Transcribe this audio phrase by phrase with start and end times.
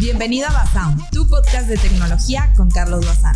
[0.00, 3.34] Bienvenido a Basound, tu podcast de tecnología con Carlos Bazán.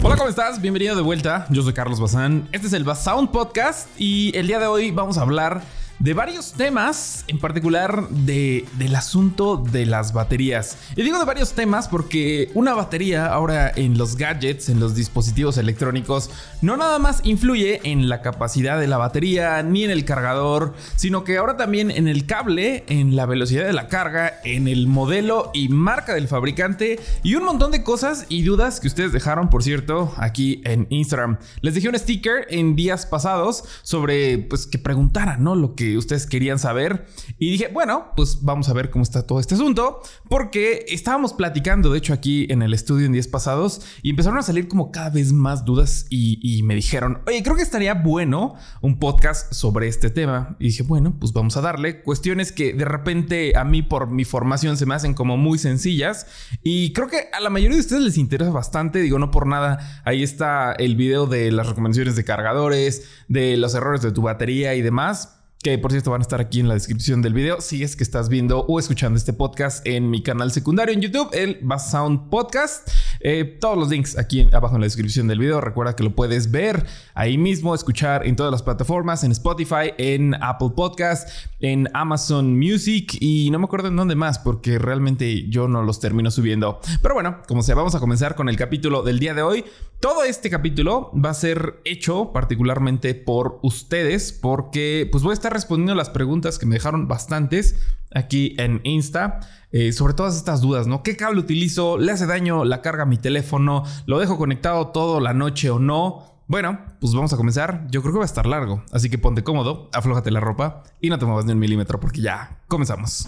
[0.00, 0.60] Hola, ¿cómo estás?
[0.60, 1.48] Bienvenido de vuelta.
[1.50, 2.48] Yo soy Carlos Bazán.
[2.52, 5.60] Este es el Basound Podcast y el día de hoy vamos a hablar
[6.02, 10.76] de varios temas, en particular de, del asunto de las baterías.
[10.96, 15.58] Y digo de varios temas porque una batería ahora en los gadgets, en los dispositivos
[15.58, 16.30] electrónicos,
[16.60, 21.22] no nada más influye en la capacidad de la batería ni en el cargador, sino
[21.22, 25.52] que ahora también en el cable, en la velocidad de la carga, en el modelo
[25.54, 29.62] y marca del fabricante y un montón de cosas y dudas que ustedes dejaron, por
[29.62, 31.38] cierto, aquí en Instagram.
[31.60, 35.54] Les dejé un sticker en días pasados sobre pues que preguntaran, ¿no?
[35.54, 37.06] Lo que ustedes querían saber.
[37.38, 40.00] Y dije, bueno, pues vamos a ver cómo está todo este asunto.
[40.28, 43.82] Porque estábamos platicando, de hecho, aquí en el estudio en días pasados.
[44.02, 46.06] Y empezaron a salir como cada vez más dudas.
[46.10, 50.56] Y, me dijeron, oye, creo que estaría bueno un podcast sobre este tema.
[50.58, 52.02] Y dije, bueno, pues vamos a darle.
[52.02, 56.26] Cuestiones que de repente a mí por mi formación se me hacen como muy sencillas.
[56.62, 59.00] Y creo que a la mayoría de ustedes les interesa bastante.
[59.00, 60.02] Digo, no por nada.
[60.04, 64.74] Ahí está el video de las recomendaciones de cargadores, de los errores de tu batería
[64.74, 67.84] y demás que por cierto van a estar aquí en la descripción del video si
[67.84, 71.58] es que estás viendo o escuchando este podcast en mi canal secundario en YouTube, el
[71.62, 72.90] Bass Sound Podcast.
[73.24, 75.60] Eh, todos los links aquí abajo en la descripción del video.
[75.60, 80.34] Recuerda que lo puedes ver ahí mismo, escuchar en todas las plataformas, en Spotify, en
[80.42, 81.28] Apple Podcast,
[81.60, 86.00] en Amazon Music y no me acuerdo en dónde más porque realmente yo no los
[86.00, 86.80] termino subiendo.
[87.00, 89.64] Pero bueno, como sea, vamos a comenzar con el capítulo del día de hoy.
[90.00, 95.52] Todo este capítulo va a ser hecho particularmente por ustedes porque pues voy a estar
[95.52, 97.76] respondiendo las preguntas que me dejaron bastantes
[98.14, 99.40] aquí en Insta.
[99.72, 101.02] Eh, sobre todas estas dudas, ¿no?
[101.02, 101.96] ¿Qué cable utilizo?
[101.96, 103.84] ¿Le hace daño la carga a mi teléfono?
[104.04, 106.32] ¿Lo dejo conectado toda la noche o no?
[106.46, 107.86] Bueno, pues vamos a comenzar.
[107.90, 111.08] Yo creo que va a estar largo, así que ponte cómodo, aflójate la ropa y
[111.08, 113.26] no te muevas ni un milímetro porque ya comenzamos.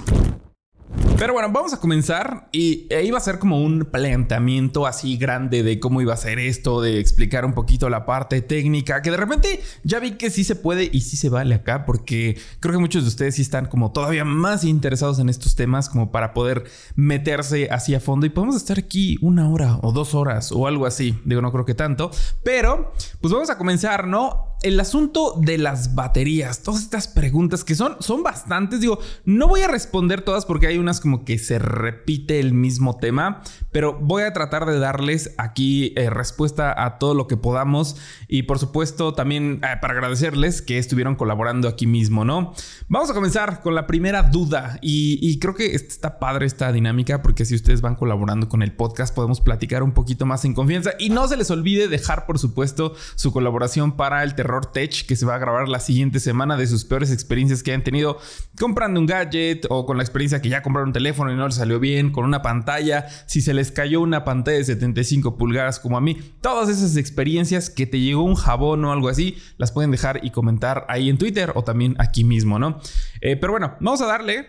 [1.25, 5.81] Pero bueno, vamos a comenzar y iba a ser como un planteamiento así grande de
[5.81, 9.63] cómo iba a ser esto, de explicar un poquito la parte técnica, que de repente
[9.85, 13.05] ya vi que sí se puede y sí se vale acá, porque creo que muchos
[13.05, 17.71] de ustedes sí están como todavía más interesados en estos temas como para poder meterse
[17.71, 21.19] así a fondo y podemos estar aquí una hora o dos horas o algo así,
[21.25, 22.11] digo, no creo que tanto,
[22.43, 24.54] pero pues vamos a comenzar, ¿no?
[24.65, 29.61] El asunto de las baterías, todas estas preguntas que son, son bastantes, digo, no voy
[29.61, 33.43] a responder todas porque hay unas como que se repite el mismo tema,
[33.73, 37.97] pero voy a tratar de darles aquí eh, respuesta a todo lo que podamos.
[38.27, 42.55] Y por supuesto también eh, para agradecerles que estuvieron colaborando aquí mismo, ¿no?
[42.89, 44.79] Vamos a comenzar con la primera duda.
[44.81, 48.73] Y, y creo que está padre esta dinámica porque si ustedes van colaborando con el
[48.73, 50.93] podcast podemos platicar un poquito más en confianza.
[50.99, 55.17] Y no se les olvide dejar por supuesto su colaboración para el terror Tech que
[55.17, 58.19] se va a grabar la siguiente semana de sus peores experiencias que han tenido
[58.59, 61.57] comprando un gadget o con la experiencia que ya compraron un teléfono y no les
[61.57, 65.97] salió bien, con una pantalla, si se les cayó una pantalla de 75 pulgadas como
[65.97, 66.19] a mí.
[66.41, 70.31] Todas esas experiencias que te llegó un jabón o algo así, las pueden dejar y
[70.31, 72.81] comentar ahí en Twitter o también aquí mismo, ¿no?
[73.21, 74.47] Eh, pero bueno, vamos a darle.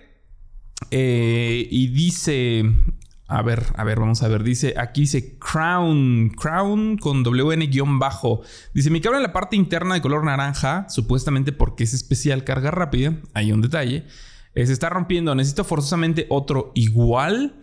[0.91, 2.65] Eh, y dice
[3.27, 4.43] a ver, a ver, vamos a ver.
[4.43, 8.41] Dice, aquí dice Crown, Crown con WN-bajo.
[8.73, 12.69] Dice, mi cable en la parte interna de color naranja, supuestamente porque es especial carga
[12.69, 14.05] rápida, hay un detalle,
[14.53, 15.33] se está rompiendo.
[15.33, 17.55] Necesito forzosamente otro igual.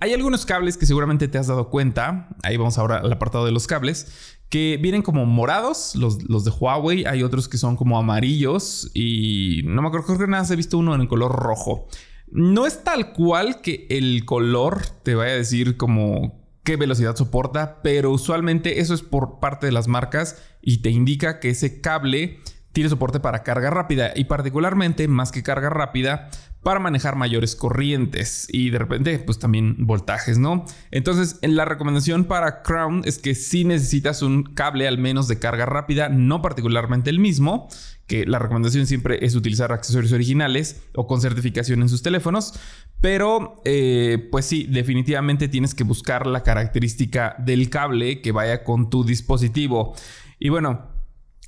[0.00, 2.28] Hay algunos cables que seguramente te has dado cuenta.
[2.44, 4.36] Ahí vamos ahora al apartado de los cables.
[4.48, 7.04] Que vienen como morados, los, los de Huawei.
[7.04, 8.90] Hay otros que son como amarillos.
[8.94, 11.88] Y no me acuerdo, creo que nada he visto uno en el color rojo.
[12.30, 17.80] No es tal cual que el color te vaya a decir como qué velocidad soporta,
[17.82, 22.40] pero usualmente eso es por parte de las marcas y te indica que ese cable
[22.72, 26.28] tiene soporte para carga rápida y particularmente más que carga rápida
[26.62, 30.64] para manejar mayores corrientes y de repente pues también voltajes, ¿no?
[30.90, 35.66] Entonces la recomendación para Crown es que si necesitas un cable al menos de carga
[35.66, 37.68] rápida, no particularmente el mismo,
[38.06, 42.58] que la recomendación siempre es utilizar accesorios originales o con certificación en sus teléfonos,
[43.00, 48.90] pero eh, pues sí, definitivamente tienes que buscar la característica del cable que vaya con
[48.90, 49.94] tu dispositivo.
[50.38, 50.88] Y bueno,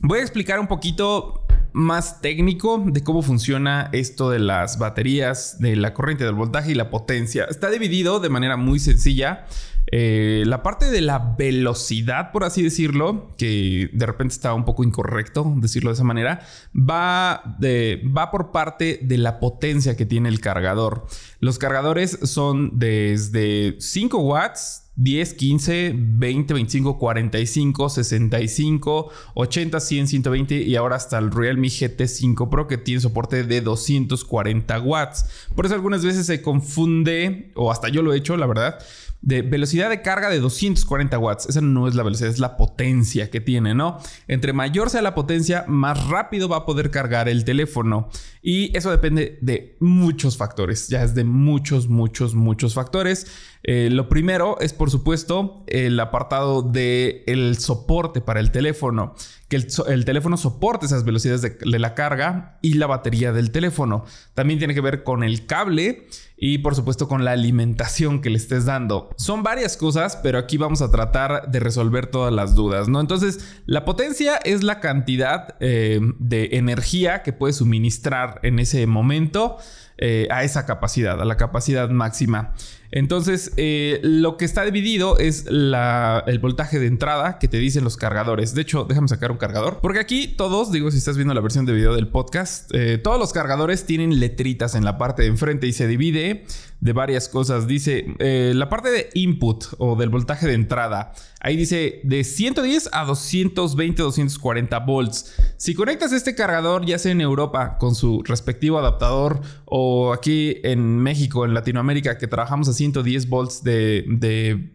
[0.00, 5.76] voy a explicar un poquito más técnico de cómo funciona esto de las baterías, de
[5.76, 7.44] la corriente del voltaje y la potencia.
[7.44, 9.46] Está dividido de manera muy sencilla
[9.93, 14.84] eh, la parte de la velocidad, por así decirlo, que de repente está un poco
[14.84, 20.28] incorrecto decirlo de esa manera, va, de, va por parte de la potencia que tiene
[20.28, 21.06] el cargador.
[21.40, 30.55] Los cargadores son desde 5 watts 10, 15, 20, 25, 45, 65, 80, 100, 120
[30.56, 35.25] y ahora hasta el Realme GT5 Pro que tiene soporte de 240 watts.
[35.56, 38.79] Por eso algunas veces se confunde, o hasta yo lo he hecho, la verdad,
[39.23, 41.49] de velocidad de carga de 240 watts.
[41.49, 43.99] Esa no es la velocidad, es la potencia que tiene, ¿no?
[44.29, 48.08] Entre mayor sea la potencia, más rápido va a poder cargar el teléfono.
[48.43, 53.26] Y eso depende de muchos factores, ya es de muchos, muchos, muchos factores.
[53.62, 59.15] Eh, lo primero es, por supuesto, el apartado del el soporte para el teléfono.
[59.49, 64.05] Que el, teléfono soporte esas velocidades de, de la carga y la batería del teléfono.
[64.35, 66.07] También tiene que ver con el cable
[66.43, 69.11] y por supuesto con la alimentación que le estés dando.
[69.17, 72.99] Son varias cosas, pero aquí vamos a tratar de resolver todas las dudas, ¿no?
[72.99, 79.59] Entonces, la potencia es la cantidad eh, de energía que puedes suministrar en ese momento
[79.99, 82.55] eh, a esa capacidad, a la capacidad máxima.
[82.92, 87.96] Entonces, eh, lo que está dividido es el voltaje de entrada que te dicen los
[87.96, 88.54] cargadores.
[88.54, 89.78] De hecho, déjame sacar un cargador.
[89.81, 93.19] Porque aquí todos, digo, si estás viendo la versión de video del podcast, eh, todos
[93.19, 96.44] los cargadores tienen letritas en la parte de enfrente y se divide
[96.81, 97.67] de varias cosas.
[97.67, 101.12] Dice eh, la parte de input o del voltaje de entrada.
[101.41, 105.35] Ahí dice de 110 a 220, 240 volts.
[105.56, 110.99] Si conectas este cargador, ya sea en Europa con su respectivo adaptador o aquí en
[110.99, 114.73] México, en Latinoamérica, que trabajamos a 110 volts de, de,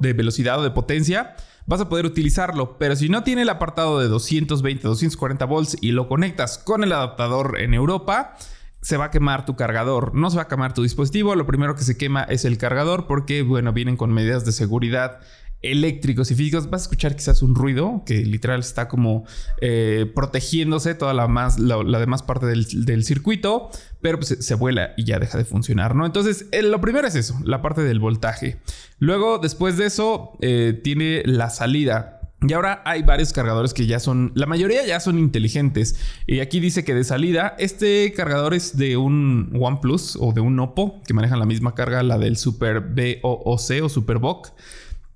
[0.00, 1.34] de velocidad o de potencia,
[1.66, 2.76] vas a poder utilizarlo.
[2.78, 6.92] Pero si no tiene el apartado de 220, 240 volts y lo conectas con el
[6.92, 8.36] adaptador en Europa,
[8.82, 10.14] se va a quemar tu cargador.
[10.14, 11.34] No se va a quemar tu dispositivo.
[11.34, 15.20] Lo primero que se quema es el cargador porque, bueno, vienen con medidas de seguridad
[15.62, 16.70] eléctricos y físicos.
[16.70, 19.24] Vas a escuchar quizás un ruido que literal está como
[19.60, 25.04] eh, protegiéndose toda la, más, la, demás parte del, circuito, pero pues se, vuela y
[25.04, 26.06] ya deja de funcionar, ¿no?
[26.06, 28.60] Entonces, eh, lo primero es eso, la parte del voltaje.
[28.98, 32.19] Luego, después de eso, eh, tiene la salida.
[32.42, 35.96] Y ahora hay varios cargadores que ya son, la mayoría ya son inteligentes.
[36.26, 40.58] Y aquí dice que de salida, este cargador es de un OnePlus o de un
[40.58, 44.52] Oppo, que manejan la misma carga, la del Super BOOC o Super BOC.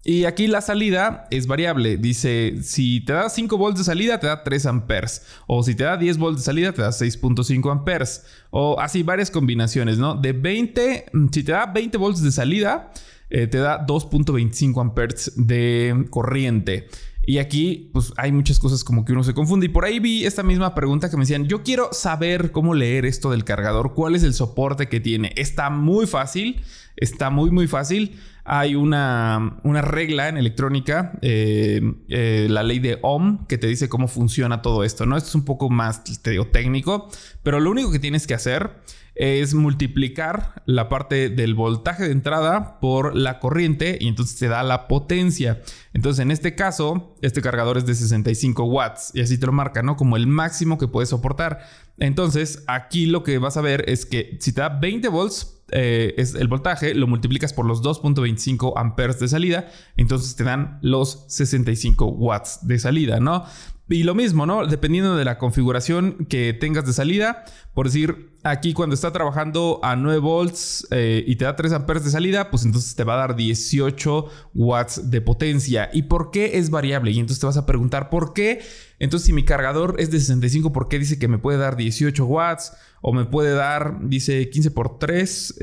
[0.06, 1.96] Y aquí la salida es variable.
[1.96, 5.22] Dice, si te da 5 volts de salida, te da 3 amperes.
[5.46, 8.26] O si te da 10 volts de salida, te da 6.5 amperes.
[8.50, 10.14] O así varias combinaciones, ¿no?
[10.14, 12.92] De 20, si te da 20 volts de salida,
[13.30, 16.86] eh, te da 2.25 amperes de corriente.
[17.26, 19.66] Y aquí, pues hay muchas cosas como que uno se confunde.
[19.66, 23.06] Y por ahí vi esta misma pregunta que me decían: Yo quiero saber cómo leer
[23.06, 25.32] esto del cargador, cuál es el soporte que tiene.
[25.36, 26.60] Está muy fácil,
[26.96, 28.18] está muy, muy fácil.
[28.44, 33.88] Hay una, una regla en electrónica, eh, eh, la ley de Ohm, que te dice
[33.88, 35.06] cómo funciona todo esto.
[35.06, 35.16] ¿no?
[35.16, 37.08] Esto es un poco más, te técnico,
[37.42, 38.70] pero lo único que tienes que hacer
[39.14, 44.62] es multiplicar la parte del voltaje de entrada por la corriente y entonces te da
[44.62, 45.62] la potencia.
[45.92, 49.82] Entonces en este caso, este cargador es de 65 watts y así te lo marca,
[49.82, 49.96] ¿no?
[49.96, 51.60] Como el máximo que puedes soportar.
[51.98, 56.14] Entonces aquí lo que vas a ver es que si te da 20 volts, eh,
[56.18, 61.24] es el voltaje, lo multiplicas por los 2.25 amperes de salida, entonces te dan los
[61.28, 63.44] 65 watts de salida, ¿no?
[63.88, 64.66] Y lo mismo, ¿no?
[64.66, 67.44] Dependiendo de la configuración que tengas de salida,
[67.74, 72.04] por decir, aquí cuando está trabajando a 9 volts eh, y te da 3 amperes
[72.04, 75.90] de salida, pues entonces te va a dar 18 watts de potencia.
[75.92, 77.10] ¿Y por qué es variable?
[77.10, 78.60] Y entonces te vas a preguntar, ¿por qué?
[78.98, 82.24] Entonces, si mi cargador es de 65, ¿por qué dice que me puede dar 18
[82.26, 82.72] watts?
[83.00, 85.54] O me puede dar, dice 15 por 3,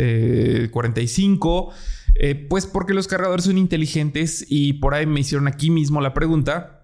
[0.72, 1.70] 45.
[1.70, 6.02] Eh, eh, pues porque los cargadores son inteligentes y por ahí me hicieron aquí mismo
[6.02, 6.82] la pregunta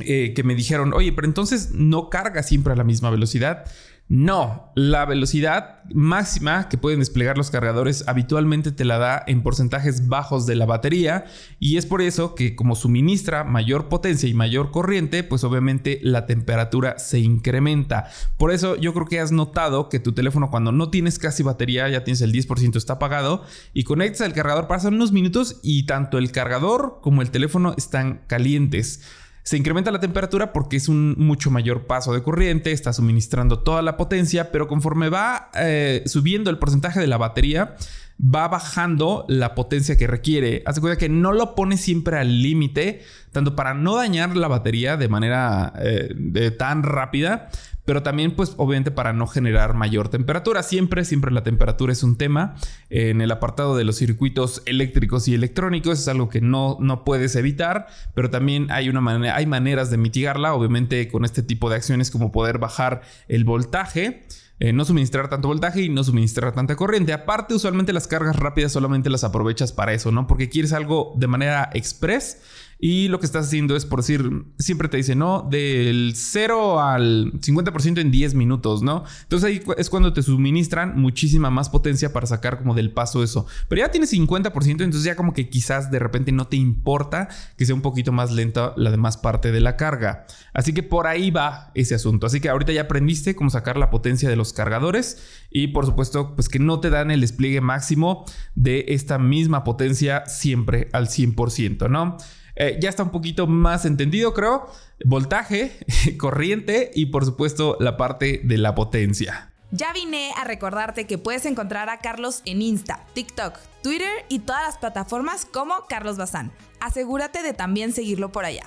[0.00, 3.64] eh, que me dijeron, oye, pero entonces no carga siempre a la misma velocidad.
[4.06, 10.08] No, la velocidad máxima que pueden desplegar los cargadores habitualmente te la da en porcentajes
[10.08, 11.24] bajos de la batería
[11.58, 16.26] y es por eso que como suministra mayor potencia y mayor corriente, pues obviamente la
[16.26, 18.10] temperatura se incrementa.
[18.36, 21.88] Por eso yo creo que has notado que tu teléfono cuando no tienes casi batería,
[21.88, 23.42] ya tienes el 10% está apagado
[23.72, 28.20] y conectas el cargador, pasan unos minutos y tanto el cargador como el teléfono están
[28.26, 29.00] calientes.
[29.44, 33.82] Se incrementa la temperatura porque es un mucho mayor paso de corriente, está suministrando toda
[33.82, 37.76] la potencia, pero conforme va eh, subiendo el porcentaje de la batería,
[38.22, 40.62] va bajando la potencia que requiere.
[40.66, 43.02] Haz cuenta que no lo pone siempre al límite,
[43.32, 47.50] tanto para no dañar la batería de manera eh, tan rápida,
[47.84, 50.62] pero también pues obviamente para no generar mayor temperatura.
[50.62, 52.54] Siempre, siempre la temperatura es un tema.
[52.88, 57.36] En el apartado de los circuitos eléctricos y electrónicos es algo que no, no puedes
[57.36, 62.10] evitar, pero también hay, una hay maneras de mitigarla, obviamente con este tipo de acciones
[62.10, 64.24] como poder bajar el voltaje
[64.60, 67.12] eh, no suministrar tanto voltaje y no suministrar tanta corriente.
[67.12, 70.26] Aparte, usualmente las cargas rápidas solamente las aprovechas para eso, ¿no?
[70.26, 72.40] Porque quieres algo de manera express
[72.86, 75.48] y lo que estás haciendo es, por decir, siempre te dice, ¿no?
[75.50, 79.04] Del 0 al 50% en 10 minutos, ¿no?
[79.22, 83.46] Entonces ahí es cuando te suministran muchísima más potencia para sacar como del paso eso.
[83.70, 87.64] Pero ya tienes 50%, entonces ya como que quizás de repente no te importa que
[87.64, 90.26] sea un poquito más lenta la demás parte de la carga.
[90.52, 92.26] Así que por ahí va ese asunto.
[92.26, 96.34] Así que ahorita ya aprendiste cómo sacar la potencia de los cargadores y por supuesto,
[96.34, 101.88] pues que no te dan el despliegue máximo de esta misma potencia siempre al 100%,
[101.88, 102.18] ¿no?
[102.56, 104.66] Eh, ya está un poquito más entendido, creo.
[105.04, 105.72] Voltaje,
[106.18, 109.50] corriente y por supuesto la parte de la potencia.
[109.70, 114.62] Ya vine a recordarte que puedes encontrar a Carlos en Insta, TikTok, Twitter y todas
[114.62, 116.52] las plataformas como Carlos Bazán.
[116.80, 118.64] Asegúrate de también seguirlo por allá.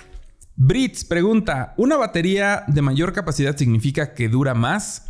[0.58, 5.07] Brits pregunta, ¿una batería de mayor capacidad significa que dura más?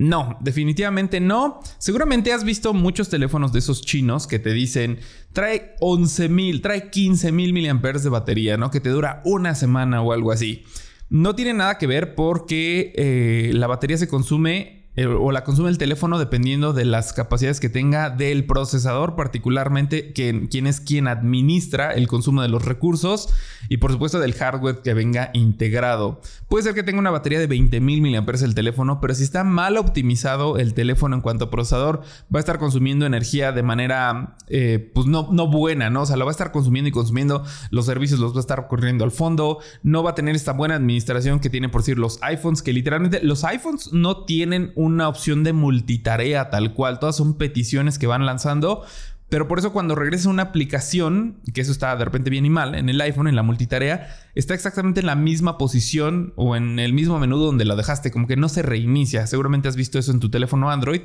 [0.00, 1.60] No, definitivamente no.
[1.76, 4.98] Seguramente has visto muchos teléfonos de esos chinos que te dicen
[5.34, 8.70] trae 11.000, trae 15.000 miliamperes de batería, ¿no?
[8.70, 10.64] Que te dura una semana o algo así.
[11.10, 15.70] No tiene nada que ver porque eh, la batería se consume eh, o la consume
[15.70, 21.92] el teléfono dependiendo de las capacidades que tenga del procesador, particularmente quien, es quien administra
[21.92, 23.28] el consumo de los recursos
[23.68, 26.20] y por supuesto del hardware que venga integrado.
[26.48, 29.76] Puede ser que tenga una batería de 20.000 mAh el teléfono, pero si está mal
[29.76, 32.02] optimizado el teléfono en cuanto a procesador,
[32.34, 36.02] va a estar consumiendo energía de manera eh, pues no, no buena, ¿no?
[36.02, 38.66] O sea, lo va a estar consumiendo y consumiendo, los servicios los va a estar
[38.66, 42.18] corriendo al fondo, no va a tener esta buena administración que tienen por decir los
[42.22, 46.98] iPhones, que literalmente los iPhones no tienen una opción de multitarea tal cual.
[46.98, 48.84] Todas son peticiones que van lanzando.
[49.28, 52.74] Pero por eso cuando regresa una aplicación, que eso está de repente bien y mal,
[52.74, 56.92] en el iPhone, en la multitarea, está exactamente en la misma posición o en el
[56.92, 59.28] mismo menú donde la dejaste, como que no se reinicia.
[59.28, 61.02] Seguramente has visto eso en tu teléfono Android,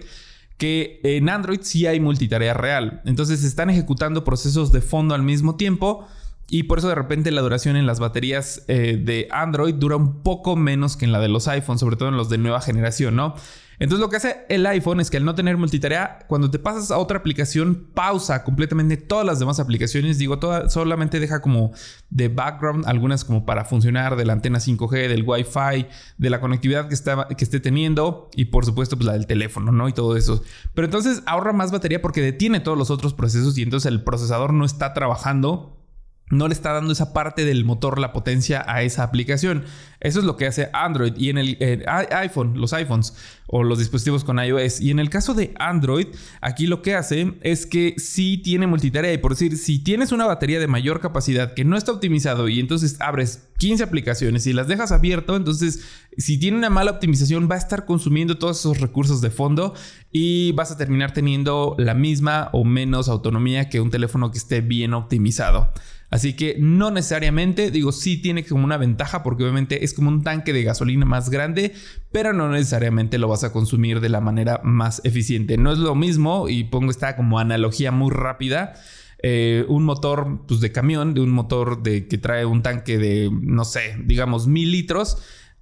[0.57, 3.03] que en Android sí hay multitarea real.
[3.05, 6.07] Entonces están ejecutando procesos de fondo al mismo tiempo
[6.47, 10.21] y por eso de repente la duración en las baterías eh, de Android dura un
[10.21, 13.15] poco menos que en la de los iPhones, sobre todo en los de nueva generación,
[13.15, 13.35] ¿no?
[13.79, 16.91] Entonces lo que hace el iPhone es que al no tener multitarea, cuando te pasas
[16.91, 20.17] a otra aplicación, pausa completamente todas las demás aplicaciones.
[20.17, 21.71] Digo, solamente deja como
[22.09, 25.87] de background algunas como para funcionar de la antena 5G, del Wi-Fi,
[26.17, 29.71] de la conectividad que, está, que esté teniendo y por supuesto pues la del teléfono,
[29.71, 29.89] ¿no?
[29.89, 30.41] Y todo eso.
[30.73, 34.53] Pero entonces ahorra más batería porque detiene todos los otros procesos y entonces el procesador
[34.53, 35.84] no está trabajando
[36.31, 39.63] no le está dando esa parte del motor, la potencia a esa aplicación.
[39.99, 43.15] Eso es lo que hace Android y en el iPhone, los iPhones
[43.47, 44.81] o los dispositivos con iOS.
[44.81, 46.07] Y en el caso de Android,
[46.41, 49.13] aquí lo que hace es que sí tiene multitarea.
[49.13, 52.59] Y por decir, si tienes una batería de mayor capacidad que no está optimizado y
[52.59, 55.85] entonces abres 15 aplicaciones y las dejas abierto, entonces
[56.17, 59.75] si tiene una mala optimización va a estar consumiendo todos esos recursos de fondo
[60.11, 64.61] y vas a terminar teniendo la misma o menos autonomía que un teléfono que esté
[64.61, 65.71] bien optimizado.
[66.15, 70.23] Así que no necesariamente, digo, sí tiene como una ventaja porque obviamente es como un
[70.23, 71.73] tanque de gasolina más grande,
[72.13, 75.57] pero no necesariamente lo vas a consumir de la manera más eficiente.
[75.57, 78.75] No es lo mismo, y pongo esta como analogía muy rápida.
[79.23, 83.29] Eh, un motor pues, de camión, de un motor de, que trae un tanque de,
[83.29, 85.17] no sé, digamos mil litros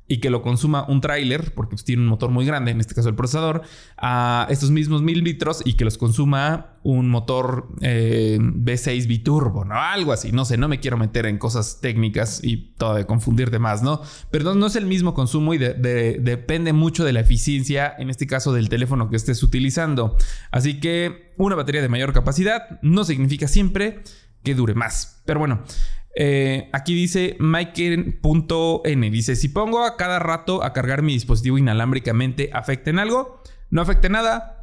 [0.08, 2.94] y que lo consuma un tráiler, porque pues, tiene un motor muy grande, en este
[2.94, 3.62] caso el procesador,
[3.98, 9.76] a estos mismos mil litros y que los consuma un motor eh, V6 biturbo, ¿no?
[9.76, 13.60] Algo así, no sé, no me quiero meter en cosas técnicas y todo de confundirte
[13.60, 14.02] más, ¿no?
[14.30, 18.52] Pero no, es el mismo consumo y depende mucho de la eficiencia, en este caso
[18.52, 20.18] del teléfono que estés utilizando.
[20.52, 24.04] Así que una batería de mayor capacidad no significa siempre
[24.44, 25.22] que dure más.
[25.26, 25.64] Pero bueno,
[26.16, 29.10] eh, aquí dice Mike.n.
[29.10, 33.42] Dice: Si pongo a cada rato a cargar mi dispositivo inalámbricamente, ¿afecta en algo?
[33.70, 34.60] No afecta nada.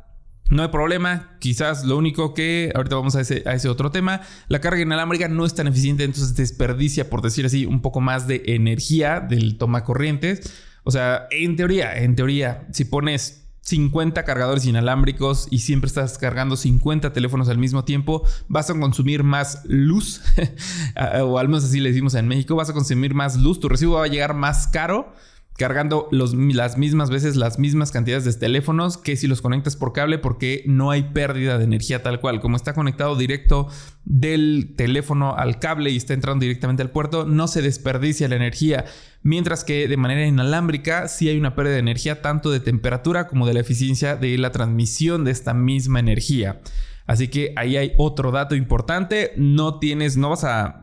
[0.50, 1.36] No hay problema.
[1.40, 2.72] Quizás lo único que.
[2.74, 4.20] Ahorita vamos a ese, a ese otro tema.
[4.48, 8.26] La carga inalámbrica no es tan eficiente, entonces desperdicia, por decir así, un poco más
[8.26, 10.52] de energía del toma corrientes.
[10.82, 16.56] O sea, en teoría, en teoría, si pones 50 cargadores inalámbricos y siempre estás cargando
[16.56, 20.22] 50 teléfonos al mismo tiempo, vas a consumir más luz,
[21.22, 23.94] o al menos así le decimos en México, vas a consumir más luz, tu recibo
[23.94, 25.12] va a llegar más caro
[25.60, 30.16] cargando las mismas veces las mismas cantidades de teléfonos que si los conectas por cable
[30.16, 32.40] porque no hay pérdida de energía tal cual.
[32.40, 33.68] Como está conectado directo
[34.06, 38.86] del teléfono al cable y está entrando directamente al puerto, no se desperdicia la energía.
[39.22, 43.46] Mientras que de manera inalámbrica sí hay una pérdida de energía tanto de temperatura como
[43.46, 46.62] de la eficiencia de la transmisión de esta misma energía.
[47.06, 49.34] Así que ahí hay otro dato importante.
[49.36, 50.80] No tienes, no vas a,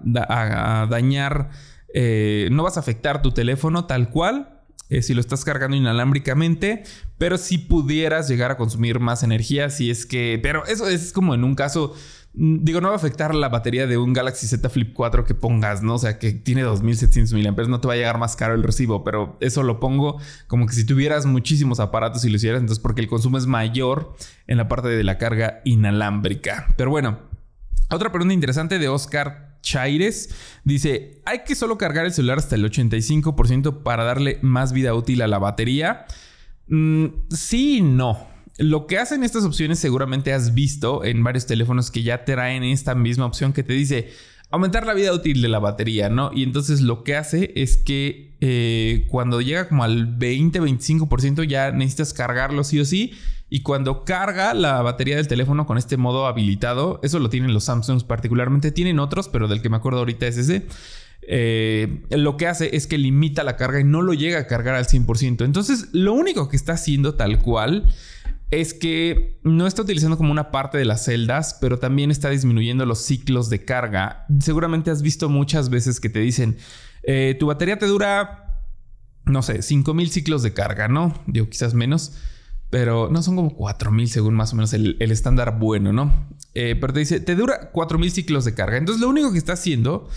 [0.87, 1.49] dañar,
[1.95, 4.53] eh, no vas a afectar tu teléfono tal cual
[4.89, 6.83] eh, si lo estás cargando inalámbricamente,
[7.17, 11.33] pero si pudieras llegar a consumir más energía, si es que, pero eso es como
[11.33, 11.93] en un caso
[12.37, 15.33] Mm, digo, no va a afectar la batería de un Galaxy Z Flip 4 que
[15.33, 15.95] pongas, ¿no?
[15.95, 19.03] O sea, que tiene 2700 mAh, no te va a llegar más caro el recibo,
[19.03, 23.01] pero eso lo pongo como que si tuvieras muchísimos aparatos y lo hicieras, entonces porque
[23.01, 24.15] el consumo es mayor
[24.45, 26.67] en la parte de la carga inalámbrica.
[26.77, 27.17] Pero bueno,
[27.89, 30.29] otra pregunta interesante de Oscar Chaires
[30.63, 35.21] dice, ¿hay que solo cargar el celular hasta el 85% para darle más vida útil
[35.21, 36.05] a la batería?
[36.67, 38.27] Mm, sí no.
[38.57, 42.95] Lo que hacen estas opciones seguramente has visto en varios teléfonos que ya traen esta
[42.95, 44.09] misma opción que te dice
[44.49, 46.31] aumentar la vida útil de la batería, ¿no?
[46.33, 52.13] Y entonces lo que hace es que eh, cuando llega como al 20-25% ya necesitas
[52.13, 53.13] cargarlo sí o sí.
[53.49, 57.65] Y cuando carga la batería del teléfono con este modo habilitado, eso lo tienen los
[57.65, 60.67] Samsungs particularmente, tienen otros, pero del que me acuerdo ahorita es ese.
[61.29, 64.75] Eh, lo que hace es que limita la carga y no lo llega a cargar
[64.75, 65.45] al 100%.
[65.45, 67.85] Entonces, lo único que está haciendo tal cual
[68.49, 72.85] es que no está utilizando como una parte de las celdas, pero también está disminuyendo
[72.85, 74.25] los ciclos de carga.
[74.39, 76.57] Seguramente has visto muchas veces que te dicen,
[77.03, 78.61] eh, tu batería te dura,
[79.25, 81.13] no sé, 5000 ciclos de carga, ¿no?
[81.27, 82.13] Digo, quizás menos,
[82.69, 86.27] pero no son como 4000 según más o menos el, estándar bueno, ¿no?
[86.53, 88.77] Eh, pero te dice, te dura 4000 ciclos de carga.
[88.77, 90.07] Entonces lo único que está haciendo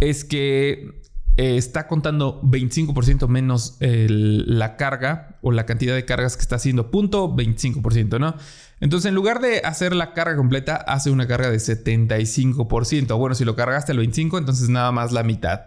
[0.00, 1.02] es que
[1.36, 6.90] eh, está contando 25% menos la carga o la cantidad de cargas que está haciendo,
[6.90, 8.36] punto 25%, ¿no?
[8.80, 13.18] Entonces, en lugar de hacer la carga completa, hace una carga de 75%.
[13.18, 15.62] Bueno, si lo cargaste al 25%, entonces nada más la mitad.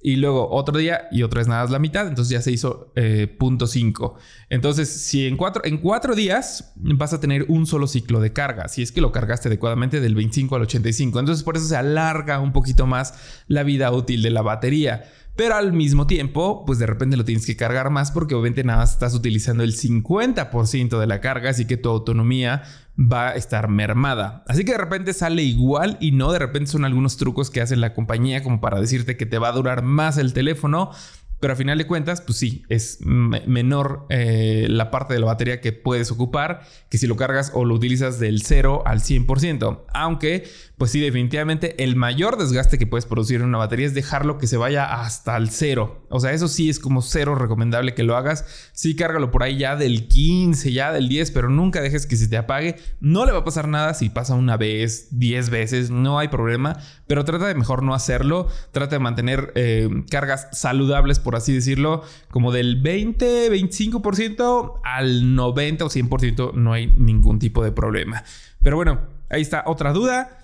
[0.00, 2.92] Y luego otro día y otra vez nada más la mitad, entonces ya se hizo
[2.94, 4.16] eh, punto 5.
[4.48, 8.68] Entonces, si en cuatro, en cuatro días vas a tener un solo ciclo de carga,
[8.68, 11.18] si es que lo cargaste adecuadamente del 25 al 85.
[11.18, 13.14] Entonces, por eso se alarga un poquito más
[13.48, 15.04] la vida útil de la batería.
[15.38, 18.80] Pero al mismo tiempo, pues de repente lo tienes que cargar más porque obviamente nada
[18.80, 22.64] más estás utilizando el 50% de la carga, así que tu autonomía
[22.98, 24.42] va a estar mermada.
[24.48, 27.76] Así que de repente sale igual y no, de repente son algunos trucos que hace
[27.76, 30.90] la compañía como para decirte que te va a durar más el teléfono
[31.40, 35.60] pero a final de cuentas, pues sí, es menor eh, la parte de la batería
[35.60, 39.84] que puedes ocupar que si lo cargas o lo utilizas del 0 al 100%.
[39.94, 44.38] Aunque, pues sí, definitivamente el mayor desgaste que puedes producir en una batería es dejarlo
[44.38, 46.06] que se vaya hasta el 0.
[46.08, 48.70] O sea, eso sí es como cero recomendable que lo hagas.
[48.72, 52.28] Sí, cárgalo por ahí ya del 15, ya del 10, pero nunca dejes que se
[52.28, 52.76] te apague.
[53.00, 56.76] No le va a pasar nada si pasa una vez, 10 veces, no hay problema.
[57.08, 58.46] Pero trata de mejor no hacerlo.
[58.70, 65.84] Trata de mantener eh, cargas saludables por así decirlo, como del 20, 25% al 90
[65.84, 68.22] o 100% no hay ningún tipo de problema.
[68.62, 70.38] Pero bueno, ahí está otra duda.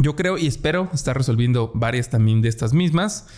[0.00, 3.28] Yo creo y espero estar resolviendo varias también de estas mismas.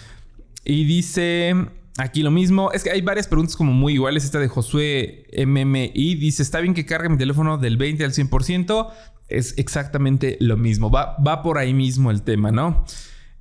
[0.64, 1.55] Y dice
[1.98, 2.70] aquí lo mismo.
[2.72, 4.25] Es que hay varias preguntas como muy iguales.
[4.25, 8.88] Esta de Josué MMI dice: Está bien que cargue mi teléfono del 20 al 100%.
[9.29, 10.90] Es exactamente lo mismo.
[10.90, 12.85] Va, va por ahí mismo el tema, ¿no?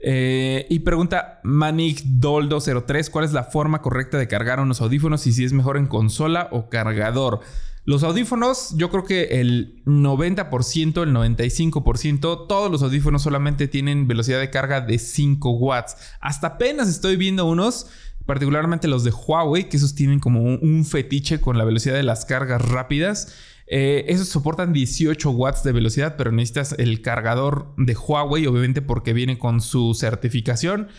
[0.04, 5.32] Eh, y pregunta Manik Doldo03, ¿cuál es la forma correcta de cargar unos audífonos y
[5.32, 7.42] si es mejor en consola o cargador?
[7.84, 14.40] Los audífonos, yo creo que el 90%, el 95%, todos los audífonos solamente tienen velocidad
[14.40, 15.98] de carga de 5 watts.
[16.20, 17.88] Hasta apenas estoy viendo unos,
[18.28, 22.26] particularmente los de Huawei, que esos tienen como un fetiche con la velocidad de las
[22.26, 23.34] cargas rápidas.
[23.66, 29.14] Eh, esos soportan 18 watts de velocidad, pero necesitas el cargador de Huawei, obviamente porque
[29.14, 30.90] viene con su certificación.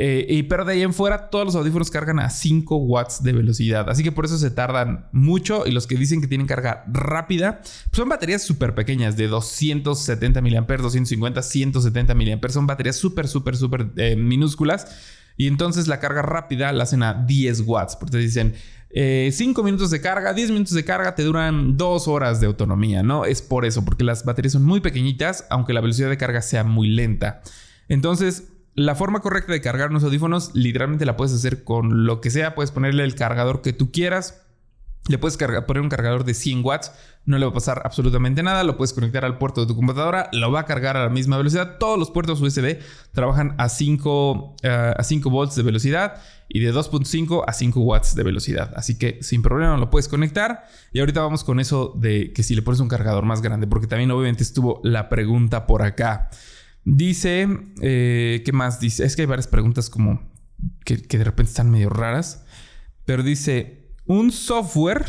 [0.00, 3.32] Eh, y pero de ahí en fuera, todos los audífonos cargan a 5 watts de
[3.32, 3.90] velocidad.
[3.90, 5.66] Así que por eso se tardan mucho.
[5.66, 10.40] Y los que dicen que tienen carga rápida, pues son baterías súper pequeñas, de 270
[10.40, 12.48] mAh, 250, 170 mAh.
[12.48, 14.86] Son baterías súper, súper, súper eh, minúsculas.
[15.36, 17.96] Y entonces la carga rápida la hacen a 10 watts.
[17.96, 18.54] Porque te dicen,
[18.90, 23.02] 5 eh, minutos de carga, 10 minutos de carga te duran 2 horas de autonomía,
[23.02, 23.24] ¿no?
[23.24, 26.62] Es por eso, porque las baterías son muy pequeñitas, aunque la velocidad de carga sea
[26.62, 27.42] muy lenta.
[27.88, 28.44] Entonces,
[28.78, 32.54] la forma correcta de cargar unos audífonos, literalmente la puedes hacer con lo que sea,
[32.54, 34.42] puedes ponerle el cargador que tú quieras.
[35.08, 36.92] Le puedes poner un cargador de 100 watts,
[37.24, 38.62] no le va a pasar absolutamente nada.
[38.62, 41.36] Lo puedes conectar al puerto de tu computadora, lo va a cargar a la misma
[41.36, 41.78] velocidad.
[41.78, 42.78] Todos los puertos USB
[43.10, 48.14] trabajan a 5, eh, a 5 volts de velocidad y de 2.5 a 5 watts
[48.14, 48.72] de velocidad.
[48.76, 50.66] Así que sin problema lo puedes conectar.
[50.92, 53.88] Y ahorita vamos con eso de que si le pones un cargador más grande, porque
[53.88, 56.30] también obviamente estuvo la pregunta por acá.
[56.90, 57.46] Dice,
[57.82, 59.04] eh, ¿qué más dice?
[59.04, 60.22] Es que hay varias preguntas como
[60.86, 62.46] que, de repente están medio raras.
[63.04, 65.04] Pero dice, un software,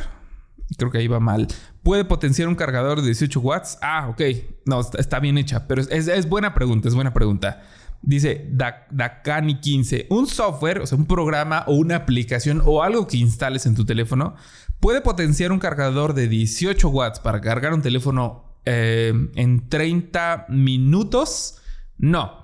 [0.77, 1.47] creo que ahí va mal,
[1.81, 3.77] puede potenciar un cargador de 18 watts.
[3.81, 4.21] Ah, ok.
[4.65, 7.63] No, está, bien hecha, pero es, buena pregunta, es buena pregunta.
[8.01, 8.49] Dice
[8.91, 10.07] Dakani 15.
[10.09, 13.85] Un software, o sea, un programa o una aplicación o algo que instales en tu
[13.85, 14.35] teléfono
[14.81, 21.55] puede potenciar un cargador de 18 watts para cargar un teléfono eh, en 30 minutos.
[21.99, 22.43] No.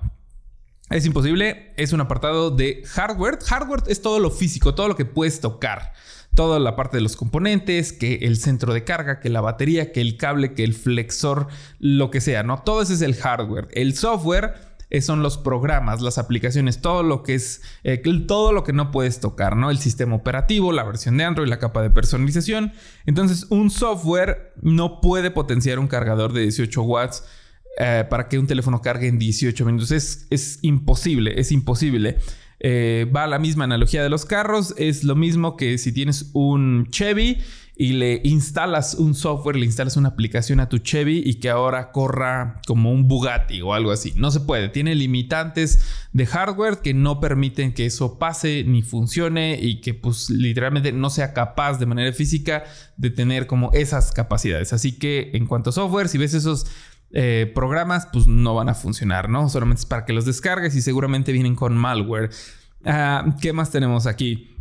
[0.92, 1.74] Es imposible.
[1.78, 3.40] Es un apartado de hardware.
[3.44, 5.94] Hardware es todo lo físico, todo lo que puedes tocar
[6.36, 10.02] toda la parte de los componentes, que el centro de carga, que la batería, que
[10.02, 11.48] el cable, que el flexor,
[11.80, 12.62] lo que sea, ¿no?
[12.62, 13.70] Todo ese es el hardware.
[13.72, 14.54] El software
[15.02, 19.20] son los programas, las aplicaciones, todo lo que es, eh, todo lo que no puedes
[19.20, 19.72] tocar, ¿no?
[19.72, 22.74] El sistema operativo, la versión de Android, la capa de personalización.
[23.06, 27.24] Entonces, un software no puede potenciar un cargador de 18 watts.
[27.78, 29.92] Eh, para que un teléfono cargue en 18 minutos.
[29.92, 32.18] Es, es imposible, es imposible.
[32.60, 34.74] Eh, va a la misma analogía de los carros.
[34.78, 37.40] Es lo mismo que si tienes un Chevy
[37.78, 41.92] y le instalas un software, le instalas una aplicación a tu Chevy y que ahora
[41.92, 44.14] corra como un Bugatti o algo así.
[44.16, 44.70] No se puede.
[44.70, 45.82] Tiene limitantes
[46.14, 51.10] de hardware que no permiten que eso pase ni funcione y que pues literalmente no
[51.10, 52.64] sea capaz de manera física
[52.96, 54.72] de tener como esas capacidades.
[54.72, 56.68] Así que en cuanto a software, si ves esos
[57.18, 59.48] eh, programas, pues no van a funcionar, ¿no?
[59.48, 62.30] Solamente es para que los descargues y seguramente vienen con malware.
[62.84, 64.54] Ah, ¿Qué más tenemos aquí?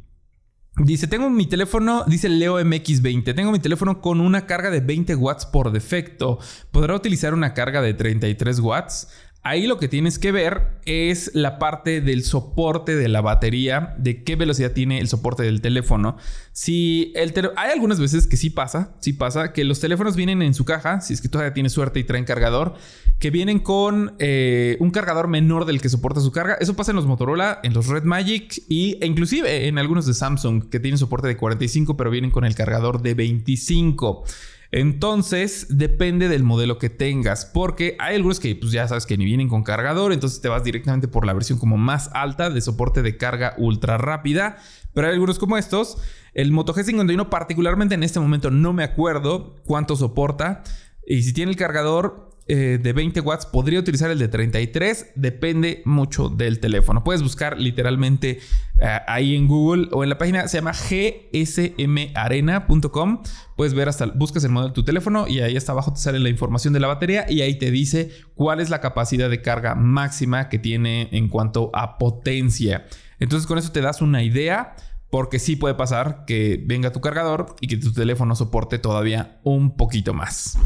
[0.77, 5.17] Dice, tengo mi teléfono, dice Leo MX20, tengo mi teléfono con una carga de 20
[5.17, 6.38] watts por defecto.
[6.71, 9.09] ¿Podrá utilizar una carga de 33 watts?
[9.47, 14.25] Ahí lo que tienes que ver es la parte del soporte de la batería, de
[14.25, 16.17] qué velocidad tiene el soporte del teléfono.
[16.53, 20.55] Si el hay algunas veces que sí pasa, sí pasa que los teléfonos vienen en
[20.55, 22.73] su caja, si es que todavía tienes suerte y traen cargador,
[23.19, 26.57] que vienen con eh, un cargador menor del que soporta su carga.
[26.59, 30.15] Eso pasa en los Motorola, en los Red Magic y, e inclusive en algunos de
[30.15, 34.25] Samsung que tienen soporte de 45 pero vienen con el cargador de 25.
[34.77, 39.25] Entonces, depende del modelo que tengas, porque hay algunos que pues ya sabes que ni
[39.25, 43.01] vienen con cargador, entonces te vas directamente por la versión como más alta de soporte
[43.01, 44.57] de carga ultra rápida,
[44.93, 45.99] pero hay algunos como estos.
[46.33, 50.65] El Moto G51 particularmente en este momento no me acuerdo cuánto soporta
[51.07, 55.81] y si tiene el cargador eh, de 20 watts, podría utilizar el de 33, depende
[55.87, 57.03] mucho del teléfono.
[57.03, 58.39] Puedes buscar literalmente
[58.81, 63.23] eh, ahí en Google o en la página se llama gsmarena.com.
[63.57, 66.19] Puedes ver hasta, buscas el modelo de tu teléfono y ahí hasta abajo te sale
[66.19, 69.75] la información de la batería y ahí te dice cuál es la capacidad de carga
[69.75, 72.85] máxima que tiene en cuanto a potencia.
[73.21, 74.77] Entonces con eso te das una idea.
[75.11, 79.77] Porque sí puede pasar que venga tu cargador y que tu teléfono soporte todavía un
[79.77, 80.59] poquito más.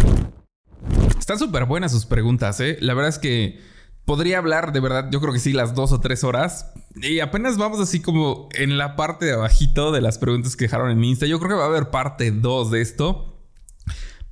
[1.19, 2.79] Están súper buenas sus preguntas, ¿eh?
[2.81, 3.61] La verdad es que
[4.05, 6.73] podría hablar, de verdad, yo creo que sí, las dos o tres horas.
[6.97, 10.91] Y apenas vamos así como en la parte de abajito de las preguntas que dejaron
[10.91, 11.27] en Insta.
[11.27, 13.35] Yo creo que va a haber parte 2 de esto.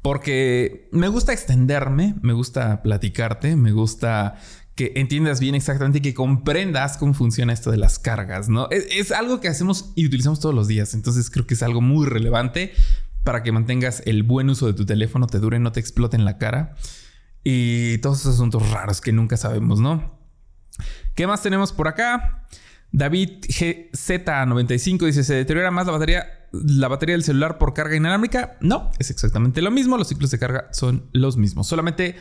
[0.00, 4.38] Porque me gusta extenderme, me gusta platicarte, me gusta
[4.76, 8.68] que entiendas bien exactamente y que comprendas cómo funciona esto de las cargas, ¿no?
[8.70, 12.06] Es, algo que hacemos y utilizamos todos los días, entonces creo que es algo muy
[12.06, 12.72] relevante
[13.26, 16.24] para que mantengas el buen uso de tu teléfono, te dure, no te explote en
[16.24, 16.76] la cara.
[17.42, 20.16] Y todos esos asuntos raros que nunca sabemos, ¿no?
[21.16, 22.46] ¿Qué más tenemos por acá?
[22.92, 28.56] David GZ95 dice, ¿se deteriora más la batería, la batería del celular por carga inalámbrica?
[28.60, 29.98] No, es exactamente lo mismo.
[29.98, 31.66] Los ciclos de carga son los mismos.
[31.66, 32.14] Solamente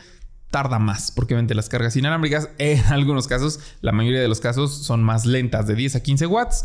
[0.50, 4.76] tarda más, porque obviamente las cargas inalámbricas, en algunos casos, la mayoría de los casos,
[4.84, 6.64] son más lentas, de 10 a 15 watts.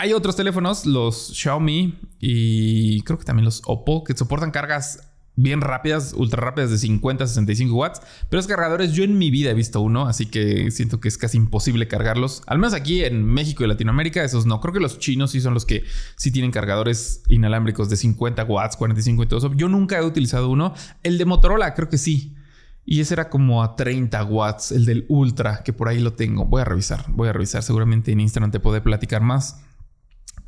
[0.00, 5.00] Hay otros teléfonos, los Xiaomi y creo que también los Oppo, que soportan cargas
[5.34, 8.00] bien rápidas, ultra rápidas de 50 a 65 watts.
[8.28, 11.18] Pero esos cargadores yo en mi vida he visto uno, así que siento que es
[11.18, 12.42] casi imposible cargarlos.
[12.46, 14.60] Al menos aquí en México y Latinoamérica, esos no.
[14.60, 15.84] Creo que los chinos sí son los que
[16.16, 19.52] sí tienen cargadores inalámbricos de 50 watts, 45 y todo eso.
[19.54, 20.74] Yo nunca he utilizado uno.
[21.02, 22.36] El de Motorola creo que sí.
[22.84, 26.46] Y ese era como a 30 watts, el del Ultra, que por ahí lo tengo.
[26.46, 27.62] Voy a revisar, voy a revisar.
[27.62, 29.60] Seguramente en Instagram te puedo platicar más.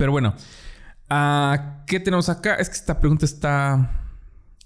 [0.01, 0.35] Pero bueno,
[1.11, 2.55] uh, ¿qué tenemos acá?
[2.55, 4.01] Es que esta pregunta está.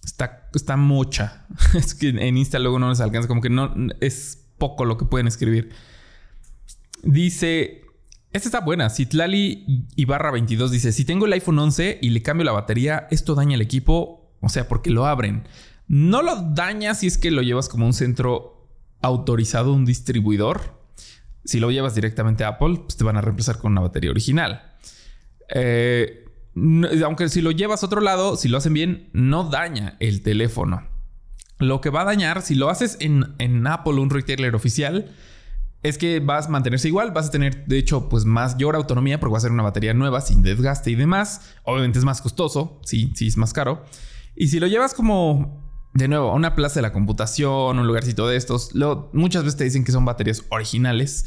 [0.04, 1.44] Está, está mucha.
[1.74, 3.26] es que en Insta luego no les alcanza.
[3.26, 5.70] Como que no es poco lo que pueden escribir.
[7.02, 7.80] Dice.
[8.30, 8.90] Esta está buena.
[8.90, 13.34] Citlali Ibarra 22 dice: Si tengo el iPhone 11 y le cambio la batería, ¿esto
[13.34, 14.36] daña el equipo?
[14.40, 15.48] O sea, porque lo abren.
[15.88, 18.68] No lo daña si es que lo llevas como un centro
[19.02, 20.80] autorizado, un distribuidor.
[21.44, 24.73] Si lo llevas directamente a Apple, pues te van a reemplazar con una batería original.
[25.48, 26.24] Eh,
[27.04, 30.86] aunque si lo llevas a otro lado, si lo hacen bien, no daña el teléfono.
[31.58, 35.12] Lo que va a dañar, si lo haces en, en Apple, un retailer oficial,
[35.84, 39.32] es que vas a mantenerse igual, vas a tener de hecho pues mayor autonomía porque
[39.32, 41.52] va a ser una batería nueva sin desgaste y demás.
[41.62, 43.84] Obviamente es más costoso, sí, sí es más caro.
[44.34, 48.36] Y si lo llevas como de nuevo, una plaza de la computación, un lugarcito de
[48.36, 48.70] estos,
[49.12, 51.26] muchas veces te dicen que son baterías originales,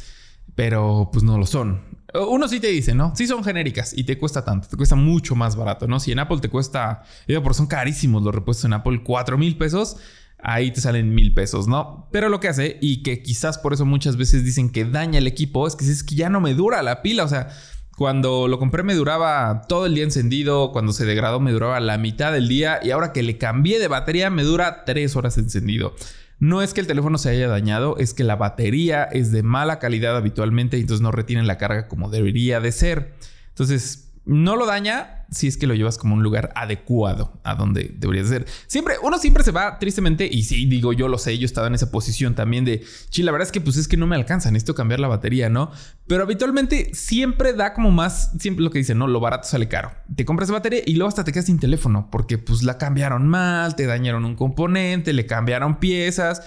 [0.56, 1.97] pero pues no lo son.
[2.26, 3.14] Uno sí te dice, ¿no?
[3.16, 6.00] Sí son genéricas y te cuesta tanto, te cuesta mucho más barato, ¿no?
[6.00, 9.58] Si en Apple te cuesta, digo, porque son carísimos los repuestos en Apple, 4 mil
[9.58, 9.98] pesos,
[10.40, 12.08] ahí te salen mil pesos, ¿no?
[12.12, 15.28] Pero lo que hace, y que quizás por eso muchas veces dicen que daña el
[15.28, 17.50] equipo, es que es que ya no me dura la pila, o sea,
[17.98, 21.98] cuando lo compré me duraba todo el día encendido, cuando se degradó me duraba la
[21.98, 25.96] mitad del día y ahora que le cambié de batería me dura tres horas encendido.
[26.40, 29.80] No es que el teléfono se haya dañado, es que la batería es de mala
[29.80, 33.14] calidad habitualmente y entonces no retiene la carga como debería de ser.
[33.50, 37.96] Entonces, no lo daña si es que lo llevas como un lugar adecuado a donde
[37.98, 38.46] debería ser.
[38.68, 41.76] Siempre, uno siempre se va tristemente, y sí, digo, yo lo sé, yo estaba en
[41.76, 44.52] esa posición también de, sí, la verdad es que pues es que no me alcanza,
[44.52, 45.72] necesito cambiar la batería, ¿no?
[46.08, 49.92] Pero habitualmente siempre da como más, siempre lo que dicen, no, lo barato sale caro.
[50.16, 53.76] Te compras batería y luego hasta te quedas sin teléfono, porque pues la cambiaron mal,
[53.76, 56.42] te dañaron un componente, le cambiaron piezas.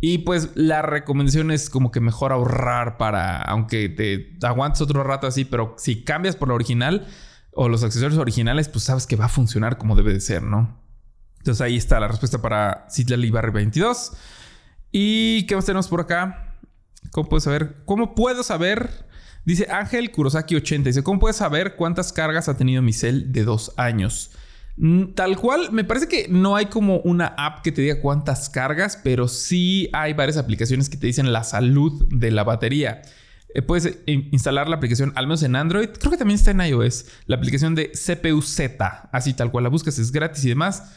[0.00, 5.26] Y pues la recomendación es como que mejor ahorrar para, aunque te aguantes otro rato
[5.26, 7.06] así, pero si cambias por la original
[7.52, 10.80] o los accesorios originales, pues sabes que va a funcionar como debe de ser, ¿no?
[11.38, 14.12] Entonces ahí está la respuesta para Citlali Barry 22.
[14.92, 16.56] ¿Y qué más tenemos por acá?
[17.10, 17.82] ¿Cómo puedo saber?
[17.84, 19.06] ¿Cómo puedo saber?
[19.44, 20.88] Dice Ángel Kurosaki 80.
[20.88, 24.32] Dice, ¿cómo puedes saber cuántas cargas ha tenido mi cel de dos años?
[24.82, 28.48] Mm, tal cual, me parece que no hay como una app que te diga cuántas
[28.48, 33.02] cargas, pero sí hay varias aplicaciones que te dicen la salud de la batería.
[33.54, 37.04] Eh, puedes instalar la aplicación, al menos en Android, creo que también está en iOS,
[37.26, 40.96] la aplicación de CPU Z, así tal cual la buscas, es gratis y demás.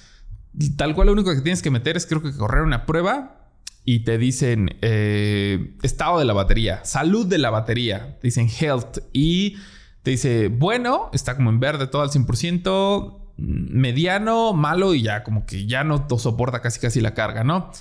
[0.77, 3.51] Tal cual lo único que tienes que meter es creo que correr una prueba
[3.83, 8.99] y te dicen eh, estado de la batería, salud de la batería, te dicen health
[9.11, 9.57] y
[10.03, 15.45] te dice, bueno, está como en verde todo al 100%, mediano, malo y ya como
[15.45, 17.71] que ya no soporta casi casi la carga, ¿no?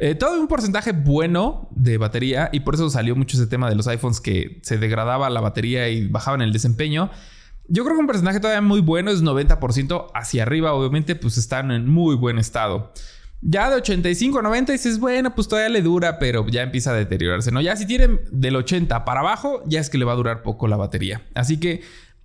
[0.00, 3.74] Eh, todo un porcentaje bueno de batería y por eso salió mucho ese tema de
[3.74, 7.10] los iPhones que se degradaba la batería y bajaban el desempeño.
[7.66, 11.72] Yo creo que un porcentaje todavía muy bueno es 90% hacia arriba, obviamente pues están
[11.72, 12.92] en muy buen estado.
[13.40, 16.94] Ya de 85 a 90 dices, bueno, pues todavía le dura, pero ya empieza a
[16.94, 17.60] deteriorarse, ¿no?
[17.60, 20.66] Ya si tienen del 80 para abajo, ya es que le va a durar poco
[20.66, 21.22] la batería.
[21.34, 21.82] Así que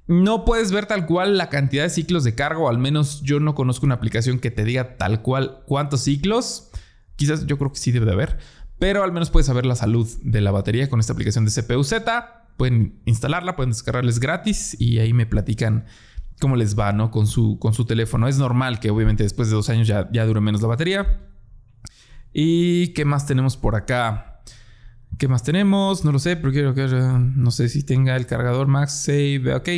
[0.07, 3.39] no puedes ver tal cual la cantidad de ciclos de carga, o al menos yo
[3.39, 6.71] no conozco una aplicación que te diga tal cual cuántos ciclos.
[7.15, 8.37] Quizás yo creo que sí debe de haber,
[8.79, 11.83] pero al menos puedes saber la salud de la batería con esta aplicación de CPU
[11.83, 12.47] Z.
[12.57, 15.85] Pueden instalarla, pueden descargarles gratis y ahí me platican
[16.39, 17.09] cómo les va, ¿no?
[17.09, 18.27] Con su, con su teléfono.
[18.27, 21.21] Es normal que obviamente después de dos años ya, ya dure menos la batería.
[22.33, 24.32] ¿Y qué más tenemos por acá?
[25.17, 26.03] ¿Qué más tenemos?
[26.05, 29.53] No lo sé, pero quiero que no sé si tenga el cargador MagSafe.
[29.53, 29.69] Ok.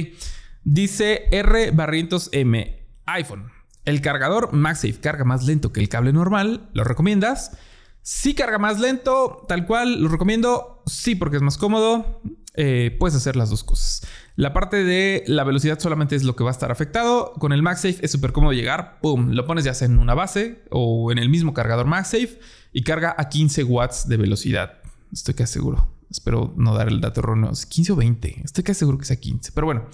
[0.63, 2.87] Dice R Barrientos M.
[3.05, 3.51] iPhone.
[3.83, 6.69] El cargador MagSafe carga más lento que el cable normal.
[6.73, 7.57] ¿Lo recomiendas?
[8.01, 10.01] Sí carga más lento, tal cual.
[10.01, 10.81] ¿Lo recomiendo?
[10.85, 12.21] Sí, porque es más cómodo.
[12.55, 14.07] Eh, puedes hacer las dos cosas.
[14.35, 17.33] La parte de la velocidad solamente es lo que va a estar afectado.
[17.33, 18.99] Con el MagSafe es súper cómodo llegar.
[19.01, 19.31] ¡Pum!
[19.31, 22.39] Lo pones ya en una base o en el mismo cargador MagSafe
[22.71, 24.84] y carga a 15 watts de velocidad.
[25.15, 25.87] Estoy casi seguro.
[26.11, 27.51] Espero no dar el dato erróneo.
[27.51, 28.41] 15 o 20.
[28.43, 29.53] Estoy casi seguro que sea 15.
[29.53, 29.85] Pero bueno.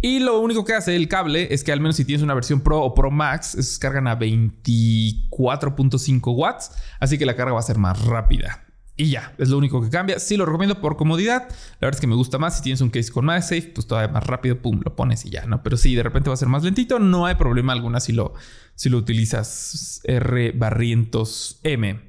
[0.00, 2.62] Y lo único que hace el cable es que al menos si tienes una versión
[2.62, 6.72] Pro o Pro Max, esos cargan a 24.5 watts.
[6.98, 8.64] Así que la carga va a ser más rápida.
[8.96, 10.18] Y ya, es lo único que cambia.
[10.18, 11.48] Sí lo recomiendo por comodidad.
[11.48, 12.56] La verdad es que me gusta más.
[12.56, 15.46] Si tienes un case con MagSafe, pues todavía más rápido, pum, lo pones y ya,
[15.46, 15.62] ¿no?
[15.62, 18.34] Pero si de repente va a ser más lentito, no hay problema alguna si lo,
[18.74, 22.00] si lo utilizas R barrientos M.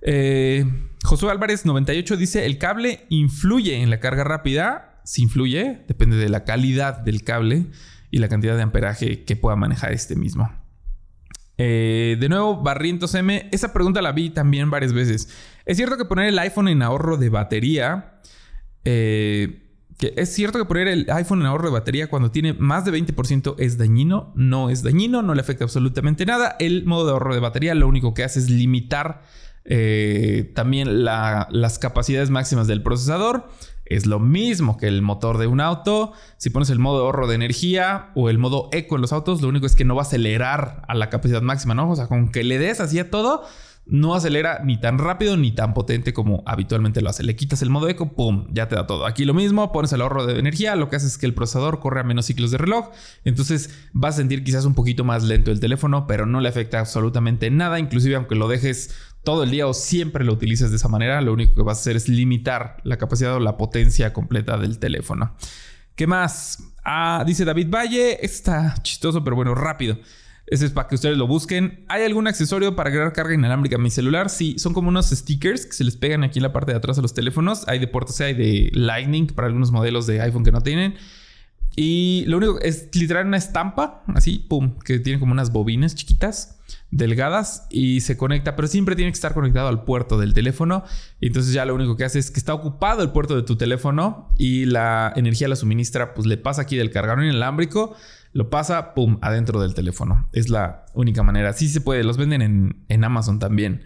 [0.00, 0.66] Eh,
[1.04, 5.00] Josué Álvarez 98 dice, el cable influye en la carga rápida.
[5.04, 7.66] Si influye, depende de la calidad del cable
[8.10, 10.50] y la cantidad de amperaje que pueda manejar este mismo.
[11.58, 15.28] Eh, de nuevo, Barrientos M, esa pregunta la vi también varias veces.
[15.64, 18.20] Es cierto que poner el iPhone en ahorro de batería,
[18.84, 22.84] eh, que es cierto que poner el iPhone en ahorro de batería cuando tiene más
[22.84, 26.56] de 20% es dañino, no es dañino, no le afecta absolutamente nada.
[26.58, 29.22] El modo de ahorro de batería lo único que hace es limitar
[29.64, 33.48] eh, también las capacidades máximas del procesador.
[33.84, 36.12] Es lo mismo que el motor de un auto.
[36.38, 39.48] Si pones el modo ahorro de energía o el modo eco en los autos, lo
[39.48, 41.90] único es que no va a acelerar a la capacidad máxima, ¿no?
[41.90, 43.42] O sea, con que le des así a todo,
[43.84, 47.22] no acelera ni tan rápido ni tan potente como habitualmente lo hace.
[47.24, 48.46] Le quitas el modo eco, ¡pum!
[48.52, 49.06] Ya te da todo.
[49.06, 51.80] Aquí lo mismo, pones el ahorro de energía, lo que hace es que el procesador
[51.80, 52.90] corre a menos ciclos de reloj.
[53.24, 56.78] Entonces vas a sentir quizás un poquito más lento el teléfono, pero no le afecta
[56.78, 57.78] absolutamente nada.
[57.80, 61.32] Inclusive aunque lo dejes todo el día o siempre lo utilices de esa manera, lo
[61.32, 65.34] único que vas a hacer es limitar la capacidad o la potencia completa del teléfono.
[65.94, 66.74] ¿Qué más?
[66.84, 69.98] Ah, dice David Valle, está chistoso, pero bueno, rápido.
[70.46, 71.84] Ese es para que ustedes lo busquen.
[71.88, 74.28] ¿Hay algún accesorio para agregar carga inalámbrica a mi celular?
[74.28, 76.98] Sí, son como unos stickers que se les pegan aquí en la parte de atrás
[76.98, 77.66] a los teléfonos.
[77.68, 80.96] Hay de puerto hay de Lightning para algunos modelos de iPhone que no tienen.
[81.74, 86.58] Y lo único es literal una estampa, así, pum, que tiene como unas bobinas chiquitas,
[86.90, 90.84] delgadas y se conecta, pero siempre tiene que estar conectado al puerto del teléfono.
[91.20, 94.32] Entonces ya lo único que hace es que está ocupado el puerto de tu teléfono
[94.38, 97.96] y la energía la suministra, pues le pasa aquí del cargador inalámbrico,
[98.32, 100.28] lo pasa, pum, adentro del teléfono.
[100.32, 101.52] Es la única manera.
[101.52, 102.42] Sí se puede, los venden
[102.88, 103.84] en, Amazon también.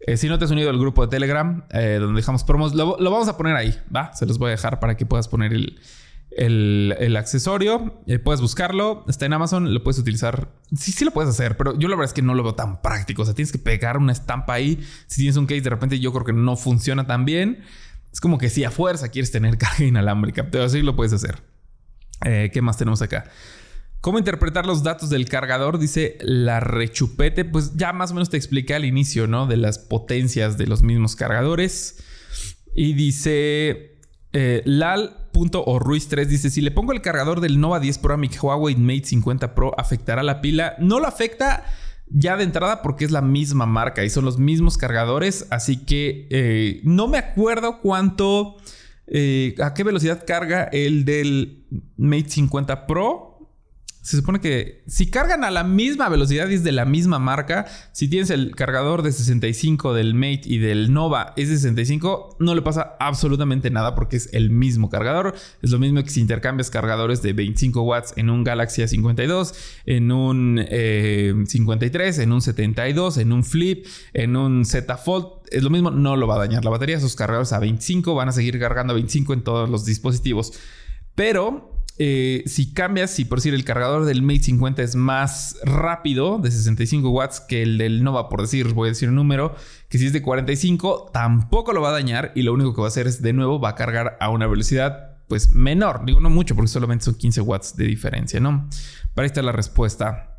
[0.00, 2.96] Eh, si no te has unido al grupo de Telegram, eh, donde dejamos promos, lo
[2.96, 4.12] vamos a poner ahí, ¿va?
[4.14, 5.80] Se los voy a dejar para que puedas poner el
[6.30, 8.02] el, accesorio.
[8.06, 9.04] Eh, puedes buscarlo.
[9.08, 9.72] Está en Amazon.
[9.72, 10.48] Lo puedes utilizar.
[10.76, 11.56] Sí, sí lo puedes hacer.
[11.56, 13.22] Pero yo la verdad es que no lo veo tan práctico.
[13.22, 14.84] O sea, tienes que pegar una estampa ahí.
[15.06, 17.62] Si tienes un case, de repente yo creo que no funciona tan bien.
[18.12, 20.50] Es como que si a fuerza quieres tener carga inalámbrica.
[20.50, 21.42] Pero sí lo puedes hacer.
[22.24, 23.24] Eh, ¿Qué más tenemos acá?
[24.00, 25.78] ¿Cómo interpretar los datos del cargador?
[25.78, 27.44] Dice la rechupete.
[27.44, 29.46] Pues ya más o menos te expliqué al inicio, ¿no?
[29.46, 31.98] De las potencias de los mismos cargadores.
[32.74, 33.97] Y dice
[34.32, 38.14] eh, Lal o Ruiz 3 dice: Si le pongo el cargador del Nova 10 Pro
[38.14, 40.74] a mi Huawei Mate 50 Pro, ¿afectará la pila?
[40.78, 41.64] No lo afecta
[42.10, 45.46] ya de entrada porque es la misma marca y son los mismos cargadores.
[45.50, 48.56] Así que eh, no me acuerdo cuánto.
[49.10, 51.64] Eh, a qué velocidad carga el del
[51.96, 53.27] Mate 50 Pro
[54.08, 57.66] se supone que si cargan a la misma velocidad y es de la misma marca,
[57.92, 62.54] si tienes el cargador de 65 del Mate y del Nova es de 65, no
[62.54, 65.34] le pasa absolutamente nada porque es el mismo cargador.
[65.60, 70.10] Es lo mismo que si intercambias cargadores de 25 watts en un Galaxy A52, en
[70.10, 70.64] un
[71.46, 75.26] 53, eh, en un 72, en un Flip, en un Z Fold.
[75.50, 76.98] Es lo mismo, no lo va a dañar la batería.
[76.98, 80.54] Sus cargadores a 25 van a seguir cargando a 25 en todos los dispositivos.
[81.14, 86.38] Pero eh, si cambias, si por decir el cargador del Mate 50 es más rápido,
[86.38, 89.54] de 65 watts, que el del Nova, por decir, voy a decir un número,
[89.88, 92.86] que si es de 45, tampoco lo va a dañar y lo único que va
[92.86, 96.30] a hacer es de nuevo va a cargar a una velocidad pues menor, digo no
[96.30, 98.68] mucho porque solamente son 15 watts de diferencia, ¿no?
[99.14, 100.37] Para esta la respuesta.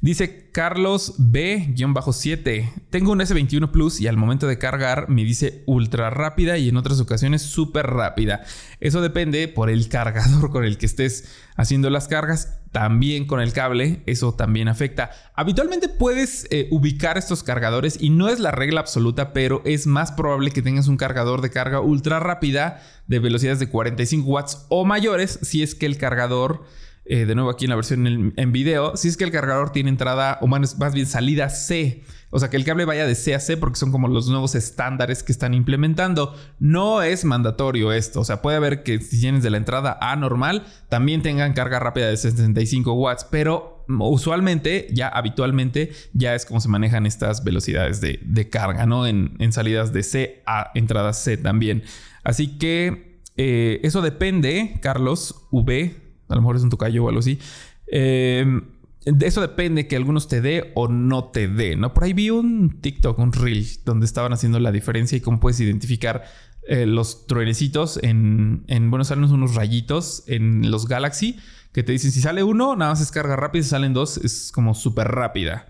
[0.00, 2.72] Dice Carlos B-7.
[2.90, 6.76] Tengo un S21 Plus y al momento de cargar me dice ultra rápida y en
[6.76, 8.42] otras ocasiones súper rápida.
[8.80, 12.60] Eso depende por el cargador con el que estés haciendo las cargas.
[12.72, 15.10] También con el cable, eso también afecta.
[15.34, 20.12] Habitualmente puedes eh, ubicar estos cargadores y no es la regla absoluta, pero es más
[20.12, 24.84] probable que tengas un cargador de carga ultra rápida de velocidades de 45 watts o
[24.84, 26.64] mayores si es que el cargador
[27.08, 29.90] eh, de nuevo aquí en la versión en, video, si es que el cargador tiene
[29.90, 32.02] entrada, o más, bien salida C.
[32.30, 34.56] O sea, que el cable vaya de C a C porque son como los nuevos
[34.56, 36.34] estándares que están implementando.
[36.58, 38.20] No es mandatorio esto.
[38.20, 41.78] O sea, puede haber que si tienes de la entrada A normal, también tengan carga
[41.78, 43.24] rápida de 65 watts.
[43.30, 49.06] Pero usualmente, ya habitualmente, ya es como se manejan estas velocidades de, carga, ¿no?
[49.06, 51.84] En, salidas de C a entradas C también.
[52.24, 57.20] Así que eh, eso depende, Carlos V a lo mejor es un tocayo o algo
[57.20, 57.38] así.
[57.86, 58.62] Em,
[59.04, 61.94] eso depende que algunos te dé o no te dé, ¿no?
[61.94, 65.60] Por ahí vi un TikTok, un reel, donde estaban haciendo la diferencia y cómo puedes
[65.60, 66.24] identificar
[66.66, 71.36] eh, los truenecitos en, en, bueno, salen unos rayitos en los Galaxy
[71.72, 74.50] que te dicen si sale uno, nada más es carga rápida, si salen dos, es
[74.50, 75.66] como súper rápida.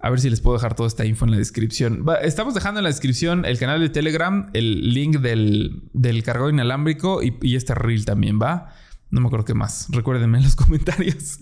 [0.00, 2.04] A ver si les puedo dejar toda esta info en la descripción.
[2.22, 7.22] estamos dejando en la descripción el canal de Telegram, el link del, del cargador inalámbrico
[7.22, 8.74] y, y este reel también, ¿va?
[9.14, 9.86] No me acuerdo qué más.
[9.90, 11.38] Recuérdenme en los comentarios.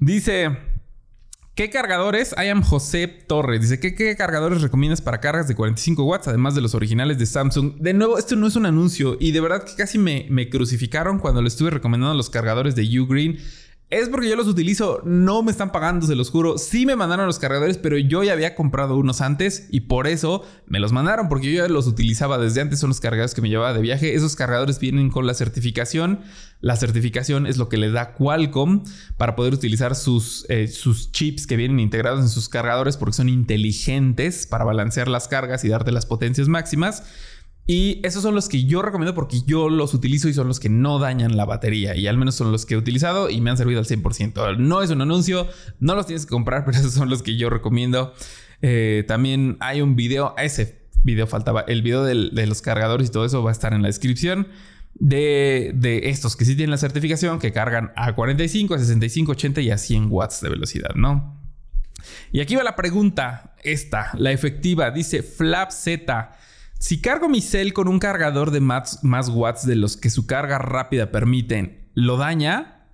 [0.00, 0.58] Dice.
[1.54, 2.34] ¿Qué cargadores?
[2.36, 3.60] I am José Torres.
[3.60, 7.26] Dice, ¿qué, ¿qué, cargadores recomiendas para cargas de 45 watts, además de los originales de
[7.26, 7.74] Samsung?
[7.78, 11.18] De nuevo, esto no es un anuncio y de verdad que casi me, me crucificaron
[11.18, 13.38] cuando le estuve recomendando los cargadores de Ugreen.
[13.90, 16.58] Es porque yo los utilizo, no me están pagando, se los juro.
[16.58, 20.44] Sí me mandaron los cargadores, pero yo ya había comprado unos antes y por eso
[20.66, 23.48] me los mandaron, porque yo ya los utilizaba desde antes, son los cargadores que me
[23.48, 24.14] llevaba de viaje.
[24.14, 26.20] Esos cargadores vienen con la certificación.
[26.60, 28.84] La certificación es lo que le da Qualcomm
[29.16, 33.30] para poder utilizar sus, eh, sus chips que vienen integrados en sus cargadores porque son
[33.30, 37.04] inteligentes para balancear las cargas y darte las potencias máximas.
[37.70, 40.70] Y esos son los que yo recomiendo porque yo los utilizo y son los que
[40.70, 41.94] no dañan la batería.
[41.94, 44.56] Y al menos son los que he utilizado y me han servido al 100%.
[44.56, 45.46] No es un anuncio,
[45.78, 48.14] no los tienes que comprar, pero esos son los que yo recomiendo.
[48.62, 53.26] Eh, también hay un video, ese video faltaba, el video de los cargadores y todo
[53.26, 54.48] eso va a estar en la descripción.
[54.94, 59.60] De, de, estos que sí tienen la certificación, que cargan a 45, a 65, 80
[59.60, 61.38] y a 100 watts de velocidad, ¿no?
[62.32, 65.88] Y aquí va la pregunta, esta, la efectiva, dice FlapZ.
[66.80, 70.58] Si cargo mi cel con un cargador de más, watts de los que su carga
[70.58, 72.86] rápida permiten, ¿lo daña?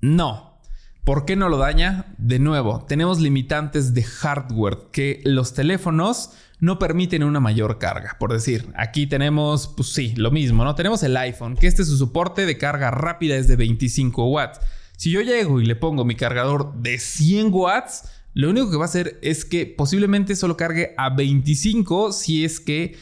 [0.00, 0.58] No.
[1.04, 2.12] ¿Por qué no lo daña?
[2.18, 8.16] De nuevo, tenemos limitantes de hardware que los teléfonos no permiten una mayor carga.
[8.18, 10.74] Por decir, aquí tenemos, pues sí, lo mismo, ¿no?
[10.74, 14.60] Tenemos el iPhone, que este su soporte de carga rápida es de 25 watts.
[14.96, 18.84] Si yo llego y le pongo mi cargador de 100 watts, lo único que va
[18.84, 22.96] a hacer es que posiblemente solo cargue a 25 si es que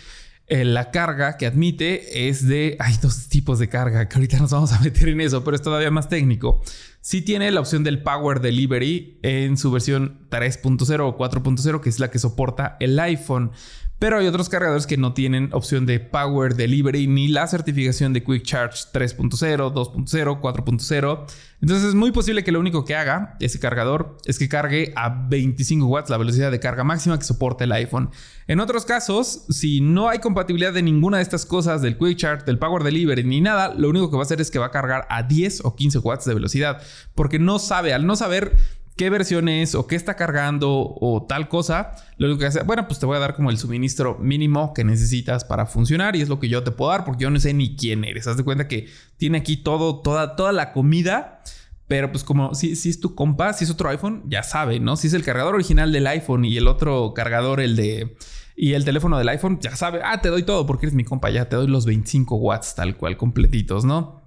[0.48, 2.76] eh, la carga que admite es de...
[2.78, 5.62] Hay dos tipos de carga que ahorita nos vamos a meter en eso, pero es
[5.62, 6.62] todavía más técnico.
[7.00, 12.00] Sí tiene la opción del Power Delivery en su versión 3.0 o 4.0, que es
[12.00, 13.52] la que soporta el iPhone.
[13.98, 18.22] Pero hay otros cargadores que no tienen opción de Power Delivery ni la certificación de
[18.22, 21.26] Quick Charge 3.0, 2.0, 4.0.
[21.60, 25.08] Entonces es muy posible que lo único que haga ese cargador es que cargue a
[25.08, 28.10] 25 watts la velocidad de carga máxima que soporta el iPhone.
[28.46, 32.44] En otros casos, si no hay compatibilidad de ninguna de estas cosas del Quick Charge,
[32.44, 34.70] del Power Delivery ni nada, lo único que va a hacer es que va a
[34.70, 36.80] cargar a 10 o 15 watts de velocidad.
[37.16, 38.56] Porque no sabe, al no saber
[38.98, 40.70] qué versión es o qué está cargando
[41.00, 43.56] o tal cosa, lo único que hace, bueno, pues te voy a dar como el
[43.56, 47.22] suministro mínimo que necesitas para funcionar y es lo que yo te puedo dar porque
[47.22, 48.26] yo no sé ni quién eres.
[48.26, 51.40] Haz de cuenta que tiene aquí todo, toda, toda la comida.
[51.86, 54.96] Pero pues como si, si es tu compa, si es otro iPhone, ya sabe, ¿no?
[54.96, 58.14] Si es el cargador original del iPhone y el otro cargador, el de...
[58.56, 61.30] Y el teléfono del iPhone, ya sabe, ah, te doy todo porque eres mi compa,
[61.30, 64.20] ya te doy los 25 watts tal cual, completitos, ¿no?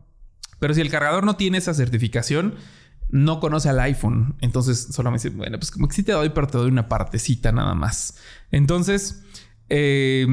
[0.57, 2.55] Pero si el cargador no tiene esa certificación,
[3.11, 4.35] no conoce al iPhone.
[4.41, 6.89] Entonces solo me dice, bueno, pues como que sí te doy, pero te doy una
[6.89, 8.17] partecita nada más.
[8.51, 9.23] Entonces,
[9.69, 10.27] eh,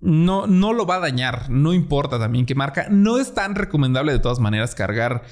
[0.00, 1.50] no, no lo va a dañar.
[1.50, 2.86] No importa también qué marca.
[2.90, 5.22] No es tan recomendable de todas maneras cargar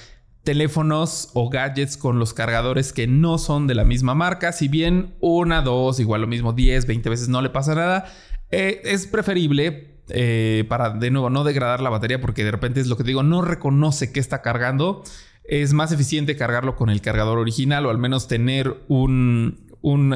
[0.45, 4.53] teléfonos o gadgets con los cargadores que no son de la misma marca.
[4.53, 8.07] Si bien una, dos, igual lo mismo, 10, 20 veces no le pasa nada,
[8.51, 12.87] eh, es preferible eh, para de nuevo no degradar la batería porque de repente es
[12.87, 15.03] lo que digo, no reconoce que está cargando
[15.49, 19.57] es más eficiente cargarlo con el cargador original o al menos tener un,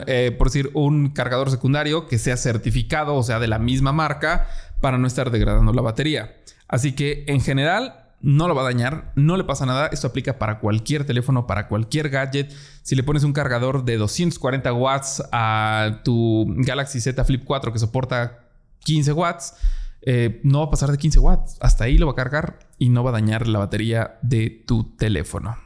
[0.06, 4.46] eh, por decir, un cargador secundario que sea certificado, o sea, de la misma marca,
[4.80, 6.36] para no estar degradando la batería.
[6.68, 9.86] Así que en general no lo va a dañar, no le pasa nada.
[9.86, 12.52] Esto aplica para cualquier teléfono, para cualquier gadget.
[12.82, 17.78] Si le pones un cargador de 240 watts a tu Galaxy Z Flip 4 que
[17.78, 18.44] soporta
[18.84, 19.54] 15 watts,
[20.02, 21.56] eh, no va a pasar de 15 watts.
[21.60, 24.82] Hasta ahí lo va a cargar y no va a dañar la batería de tu
[24.96, 25.56] teléfono.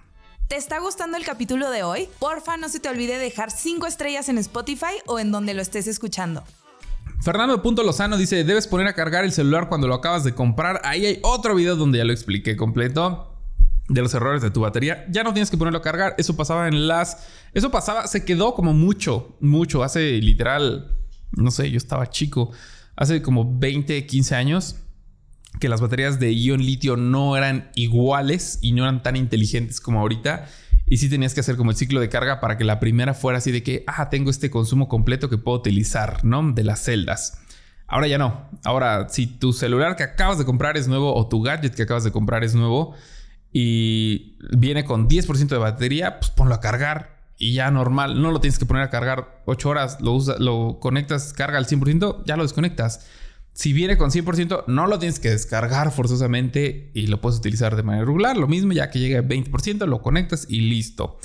[0.49, 2.11] ¿Te está gustando el capítulo de hoy?
[2.19, 5.87] Porfa, no se te olvide dejar 5 estrellas en Spotify o en donde lo estés
[5.87, 6.45] escuchando.
[7.23, 10.83] Fernando Punto Lozano dice, debes poner a cargar el celular cuando lo acabas de comprar.
[10.85, 13.35] Ahí hay otro video donde ya lo expliqué completo
[13.89, 15.07] de los errores de tu batería.
[15.11, 16.15] Ya no tienes que ponerlo a cargar.
[16.19, 17.27] Eso pasaba en las...
[17.55, 19.83] Eso pasaba, se quedó como mucho, mucho.
[19.83, 20.95] Hace literal,
[21.33, 22.51] no sé, yo estaba chico
[22.95, 24.77] hace como 20, 15 años
[25.61, 30.01] que las baterías de ion litio no eran iguales y no eran tan inteligentes como
[30.01, 30.47] ahorita.
[30.87, 33.39] Y sí tenías que hacer como el ciclo de carga para que la primera fuera
[33.39, 36.53] así de que, ah, tengo este consumo completo que puedo utilizar, ¿no?
[36.53, 37.41] De las celdas.
[37.89, 38.49] Ahora ya no.
[38.65, 42.05] Ahora, si tu celular que acabas de comprar es nuevo o tu gadget que acabas
[42.05, 42.95] de comprar es nuevo
[43.53, 48.41] y viene con 10% de batería, pues ponlo a cargar y ya normal, no lo
[48.41, 52.43] tienes que poner a cargar 8 horas, lo, lo conectas, carga al 100%, ya lo
[52.43, 53.07] desconectas.
[53.57, 57.83] Si viene con 100%, no lo tienes que descargar forzosamente y lo puedes utilizar de
[57.83, 58.37] manera regular.
[58.37, 61.19] Lo mismo, ya que llegue a 20%, lo conectas y listo.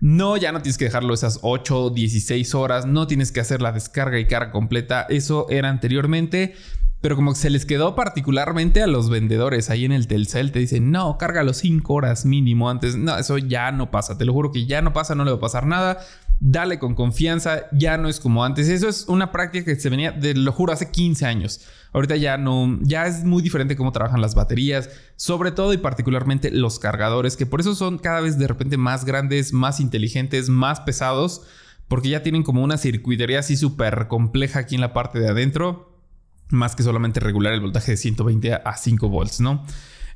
[0.00, 3.70] No, ya no tienes que dejarlo esas 8, 16 horas, no tienes que hacer la
[3.70, 5.06] descarga y carga completa.
[5.08, 6.56] Eso era anteriormente.
[7.02, 10.90] Pero como se les quedó particularmente a los vendedores ahí en el Telcel, te dicen,
[10.90, 12.96] no, cárgalo 5 horas mínimo antes.
[12.96, 15.36] No, eso ya no pasa, te lo juro que ya no pasa, no le va
[15.36, 16.00] a pasar nada.
[16.38, 18.68] Dale con confianza, ya no es como antes.
[18.68, 21.60] Eso es una práctica que se venía, de, lo juro, hace 15 años.
[21.92, 26.50] Ahorita ya no, ya es muy diferente cómo trabajan las baterías, sobre todo y particularmente
[26.50, 30.80] los cargadores, que por eso son cada vez de repente más grandes, más inteligentes, más
[30.80, 31.42] pesados,
[31.88, 35.96] porque ya tienen como una circuitería así súper compleja aquí en la parte de adentro
[36.48, 39.64] más que solamente regular el voltaje de 120 a 5 volts, ¿no?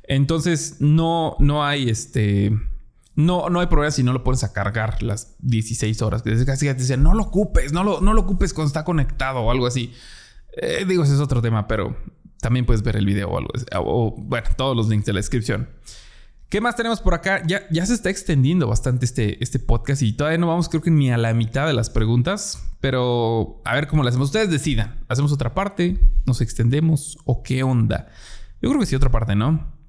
[0.03, 2.57] Entonces no, no hay este...
[3.15, 6.21] No, no hay problema si no lo pones a cargar las 16 horas.
[6.21, 9.39] Que casi te dicen, no lo ocupes, no lo, no lo ocupes cuando está conectado
[9.41, 9.93] o algo así.
[10.53, 11.95] Eh, digo, ese es otro tema, pero
[12.39, 13.65] también puedes ver el video o algo así.
[13.75, 15.69] O, bueno, todos los links de la descripción.
[16.49, 17.41] ¿Qué más tenemos por acá?
[17.47, 20.91] Ya, ya se está extendiendo bastante este, este podcast y todavía no vamos creo que
[20.91, 24.27] ni a la mitad de las preguntas, pero a ver cómo lo hacemos.
[24.27, 25.05] Ustedes decidan.
[25.07, 25.97] ¿Hacemos otra parte?
[26.25, 27.17] ¿Nos extendemos?
[27.23, 28.09] ¿O qué onda?
[28.61, 29.80] Yo creo que sí, otra parte, ¿no?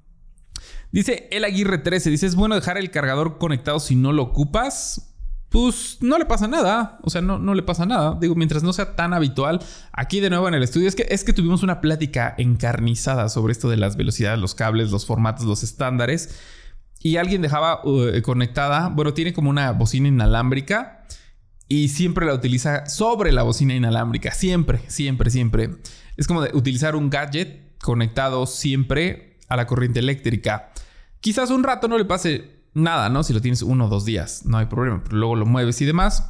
[0.93, 5.15] Dice El Aguirre 13, dice, ¿es bueno dejar el cargador conectado si no lo ocupas?
[5.49, 8.15] Pues no le pasa nada, o sea, no, no le pasa nada.
[8.21, 9.59] Digo, mientras no sea tan habitual,
[9.91, 13.53] aquí de nuevo en el estudio, es que, es que tuvimos una plática encarnizada sobre
[13.53, 16.39] esto de las velocidades, los cables, los formatos, los estándares.
[17.01, 21.07] y alguien dejaba uh, conectada, bueno, tiene como una bocina inalámbrica
[21.67, 25.71] y siempre la utiliza sobre la bocina inalámbrica, siempre, siempre, siempre.
[26.17, 30.72] Es como de utilizar un gadget conectado siempre a la corriente eléctrica.
[31.23, 33.23] Quizás un rato no le pase nada, ¿no?
[33.23, 35.85] Si lo tienes uno o dos días, no hay problema, pero luego lo mueves y
[35.85, 36.29] demás.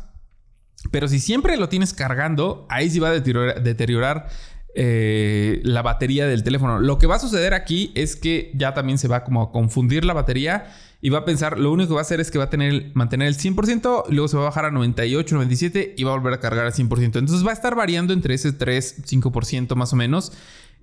[0.92, 4.28] Pero si siempre lo tienes cargando, ahí sí va a deteriorar,
[4.76, 6.80] eh, la batería del teléfono.
[6.80, 10.06] Lo que va a suceder aquí es que ya también se va como a confundir
[10.06, 10.72] la batería
[11.02, 12.92] y va a pensar, lo único que va a hacer es que va a tener,
[12.94, 16.34] mantener el 100%, luego se va a bajar a 98, 97 y va a volver
[16.34, 17.18] a cargar al 100%.
[17.18, 20.34] Entonces va a estar variando entre ese 3, 5% más o menos.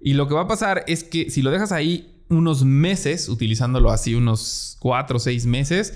[0.01, 3.91] Y lo que va a pasar es que si lo dejas ahí unos meses, utilizándolo
[3.91, 5.95] así unos 4 o 6 meses,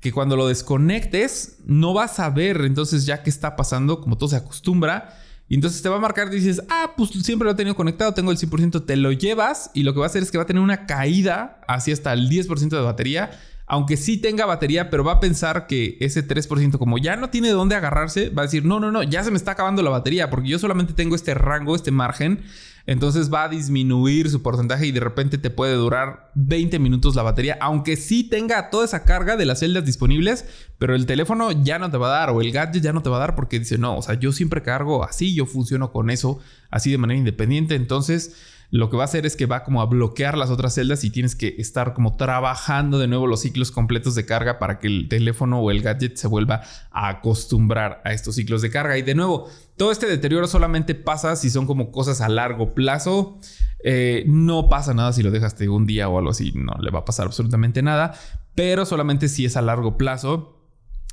[0.00, 4.28] que cuando lo desconectes no vas a ver entonces ya qué está pasando, como todo
[4.28, 5.16] se acostumbra.
[5.50, 8.12] Y entonces te va a marcar y dices, ah, pues siempre lo he tenido conectado,
[8.12, 10.44] tengo el 100%, te lo llevas y lo que va a hacer es que va
[10.44, 13.30] a tener una caída así hasta el 10% de batería.
[13.70, 17.48] Aunque sí tenga batería, pero va a pensar que ese 3%, como ya no tiene
[17.48, 19.90] de dónde agarrarse, va a decir, no, no, no, ya se me está acabando la
[19.90, 22.42] batería porque yo solamente tengo este rango, este margen
[22.88, 27.22] entonces va a disminuir su porcentaje y de repente te puede durar 20 minutos la
[27.22, 30.46] batería, aunque sí tenga toda esa carga de las celdas disponibles,
[30.78, 33.10] pero el teléfono ya no te va a dar o el gadget ya no te
[33.10, 36.08] va a dar porque dice, no, o sea, yo siempre cargo así, yo funciono con
[36.08, 36.38] eso,
[36.70, 37.74] así de manera independiente.
[37.74, 38.34] Entonces
[38.70, 41.10] lo que va a hacer es que va como a bloquear las otras celdas y
[41.10, 45.08] tienes que estar como trabajando de nuevo los ciclos completos de carga para que el
[45.08, 48.98] teléfono o el gadget se vuelva a acostumbrar a estos ciclos de carga.
[48.98, 49.48] Y de nuevo,
[49.78, 53.38] todo este deterioro solamente pasa si son como cosas a largo plazo.
[53.82, 57.00] Eh, no pasa nada si lo dejaste un día o algo así, no le va
[57.00, 58.12] a pasar absolutamente nada,
[58.54, 60.57] pero solamente si es a largo plazo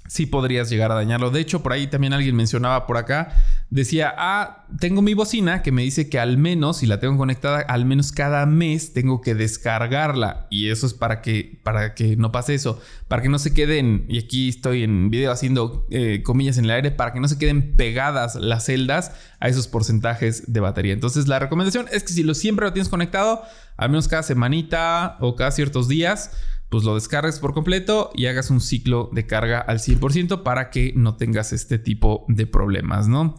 [0.08, 1.32] sí podrías llegar a dañarlo.
[1.32, 3.36] De hecho, por ahí también alguien mencionaba por acá,
[3.70, 7.60] decía, ah, tengo mi bocina que me dice que al menos, si la tengo conectada,
[7.60, 10.47] al menos cada mes tengo que descargarla.
[10.49, 14.06] Y eso es para que, para que no pase eso, para que no se queden,
[14.08, 17.38] y aquí estoy en video haciendo eh, comillas en el aire, para que no se
[17.38, 20.93] queden pegadas las celdas a esos porcentajes de batería.
[20.93, 23.43] Entonces la recomendación es que si lo siempre lo tienes conectado,
[23.78, 26.32] al menos cada semanita o cada ciertos días,
[26.70, 30.93] pues lo descargues por completo y hagas un ciclo de carga al 100% para que
[30.95, 33.36] no tengas este tipo de problemas, ¿no?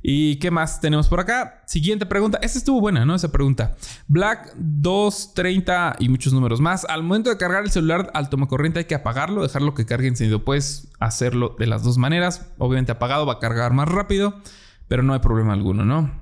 [0.00, 1.62] ¿Y qué más tenemos por acá?
[1.66, 2.38] Siguiente pregunta.
[2.40, 3.16] Esta estuvo buena, ¿no?
[3.16, 3.76] Esa pregunta.
[4.06, 6.84] Black 230 y muchos números más.
[6.84, 10.44] Al momento de cargar el celular al tomacorriente hay que apagarlo, dejarlo que cargue encendido.
[10.44, 12.52] Puedes hacerlo de las dos maneras.
[12.58, 14.40] Obviamente apagado va a cargar más rápido,
[14.86, 16.12] pero no hay problema alguno, ¿no?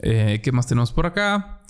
[0.00, 1.62] Eh, ¿Qué más tenemos por acá?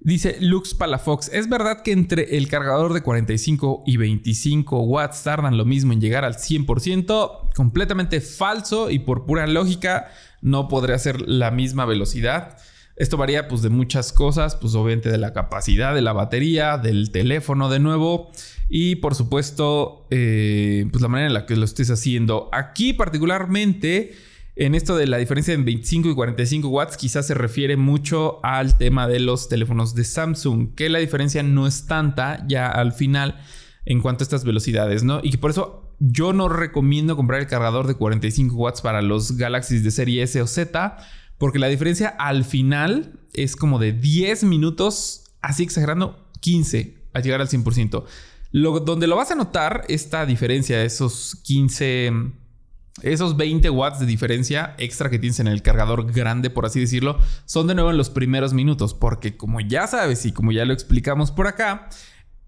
[0.00, 5.56] Dice Lux Palafox, ¿es verdad que entre el cargador de 45 y 25 watts tardan
[5.56, 7.54] lo mismo en llegar al 100%?
[7.54, 10.08] Completamente falso y por pura lógica
[10.42, 12.58] no podría ser la misma velocidad.
[12.96, 17.10] Esto varía pues de muchas cosas, pues obviamente de la capacidad de la batería, del
[17.10, 18.30] teléfono de nuevo
[18.68, 22.48] y por supuesto eh, pues la manera en la que lo estés haciendo.
[22.52, 24.14] Aquí particularmente
[24.56, 28.78] en esto de la diferencia en 25 y 45 watts quizás se refiere mucho al
[28.78, 33.38] tema de los teléfonos de Samsung, que la diferencia no es tanta ya al final
[33.84, 35.20] en cuanto a estas velocidades, ¿no?
[35.22, 39.36] Y que por eso yo no recomiendo comprar el cargador de 45 watts para los
[39.36, 40.96] Galaxies de serie S o Z,
[41.36, 47.42] porque la diferencia al final es como de 10 minutos, así exagerando, 15 a llegar
[47.42, 48.04] al 100%.
[48.52, 52.32] Lo, donde lo vas a notar, esta diferencia, esos 15
[53.02, 57.18] esos 20 watts de diferencia extra que tienes en el cargador grande, por así decirlo,
[57.44, 60.72] son de nuevo en los primeros minutos, porque como ya sabes y como ya lo
[60.72, 61.88] explicamos por acá,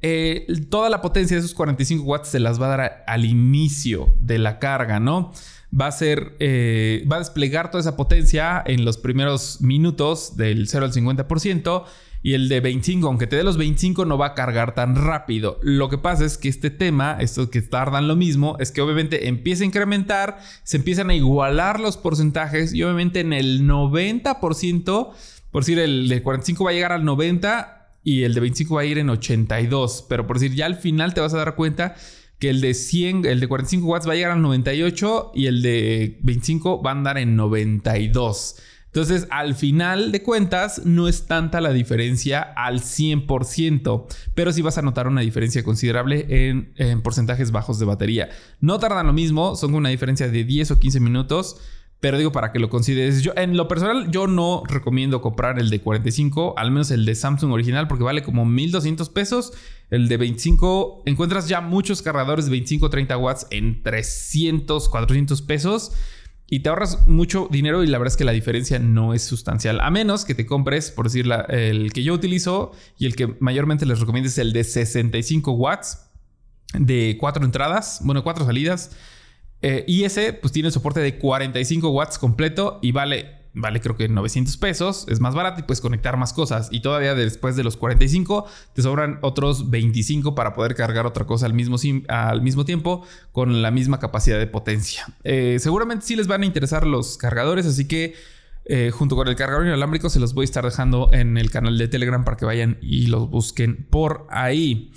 [0.01, 4.15] eh, toda la potencia de esos 45 watts se las va a dar al inicio
[4.21, 5.33] de la carga, ¿no?
[5.79, 10.69] Va a ser, eh, va a desplegar toda esa potencia en los primeros minutos del
[10.69, 11.85] 0 al 50%
[12.23, 15.59] y el de 25, aunque te dé los 25, no va a cargar tan rápido.
[15.62, 19.29] Lo que pasa es que este tema, esto que tardan lo mismo, es que obviamente
[19.29, 25.11] empieza a incrementar, se empiezan a igualar los porcentajes y obviamente en el 90%,
[25.51, 28.81] por decir, el de 45 va a llegar al 90 y el de 25 va
[28.81, 30.07] a ir en 82.
[30.09, 31.95] Pero por decir, ya al final te vas a dar cuenta
[32.39, 35.62] que el de 100, el de 45 watts va a llegar al 98 y el
[35.62, 38.57] de 25 va a andar en 92.
[38.89, 44.78] Entonces, al final de cuentas, no es tanta la diferencia al 100%, pero sí vas
[44.78, 48.30] a notar una diferencia considerable en, porcentajes bajos de batería.
[48.61, 51.61] No tardan lo mismo, son una diferencia de 10 o 15 minutos.
[52.01, 55.68] Pero digo, para que lo consideres, yo en lo personal yo no recomiendo comprar el
[55.68, 59.53] de 45, al menos el de Samsung original, porque vale como 1200 pesos.
[59.91, 65.93] El de 25, encuentras ya muchos cargadores de 25 30 watts en 300, 400 pesos
[66.51, 69.81] y te ahorras mucho dinero y la verdad es que la diferencia no es sustancial.
[69.81, 73.85] A menos que te compres, por decir, el que yo utilizo y el que mayormente
[73.85, 76.05] les recomiendo es el de 65 watts.
[76.75, 78.93] de cuatro entradas, bueno, cuatro salidas.
[79.61, 84.09] Eh, y ese pues tiene soporte de 45 watts completo y vale vale creo que
[84.09, 86.69] 900 pesos, es más barato y puedes conectar más cosas.
[86.71, 91.47] Y todavía después de los 45 te sobran otros 25 para poder cargar otra cosa
[91.47, 91.77] al mismo,
[92.09, 95.07] al mismo tiempo con la misma capacidad de potencia.
[95.25, 98.15] Eh, seguramente sí les van a interesar los cargadores, así que
[98.65, 101.79] eh, junto con el cargador inalámbrico se los voy a estar dejando en el canal
[101.79, 104.93] de Telegram para que vayan y los busquen por ahí.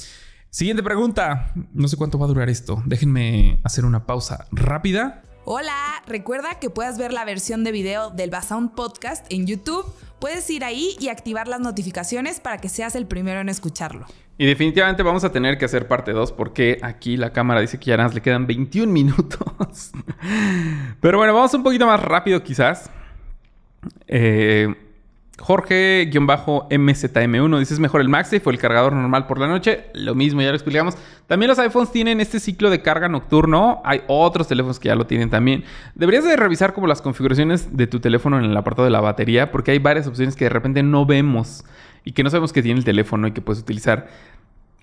[0.49, 1.53] Siguiente pregunta.
[1.73, 2.83] No sé cuánto va a durar esto.
[2.85, 8.29] Déjenme hacer una pausa rápida Hola, recuerda que puedes ver la versión de video del
[8.29, 9.83] Basound Podcast en YouTube.
[10.19, 14.05] Puedes ir ahí y activar las notificaciones para que seas el primero en escucharlo.
[14.37, 17.87] Y definitivamente vamos a tener que hacer parte 2 porque aquí la cámara dice que
[17.87, 19.91] ya nada más le quedan 21 minutos.
[21.01, 22.91] Pero bueno, vamos un poquito más rápido quizás.
[24.07, 24.75] Eh,
[25.41, 29.85] Jorge-MZM1 dice: ¿Es mejor el MagSafe o el cargador normal por la noche?
[29.93, 30.95] Lo mismo, ya lo explicamos.
[31.27, 33.81] También los iPhones tienen este ciclo de carga nocturno.
[33.83, 35.63] Hay otros teléfonos que ya lo tienen también.
[35.95, 39.51] Deberías de revisar como las configuraciones de tu teléfono en el apartado de la batería,
[39.51, 41.65] porque hay varias opciones que de repente no vemos
[42.05, 44.09] y que no sabemos que tiene el teléfono y que puedes utilizar.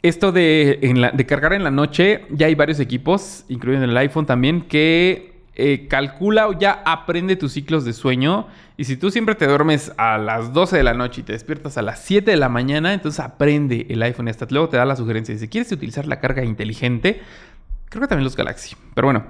[0.02, 4.62] Esto de, de cargar en la noche, ya hay varios equipos, incluyendo el iPhone también,
[4.62, 8.46] que eh, calcula o ya aprende tus ciclos de sueño.
[8.76, 11.76] Y si tú siempre te duermes a las 12 de la noche y te despiertas
[11.76, 14.28] a las 7 de la mañana, entonces aprende el iPhone.
[14.28, 15.36] Hasta luego te da la sugerencia.
[15.36, 17.20] Si quieres utilizar la carga inteligente,
[17.88, 18.76] creo que también los Galaxy.
[18.94, 19.26] Pero bueno,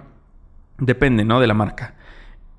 [0.77, 1.41] depende, ¿no?
[1.41, 1.95] De la marca.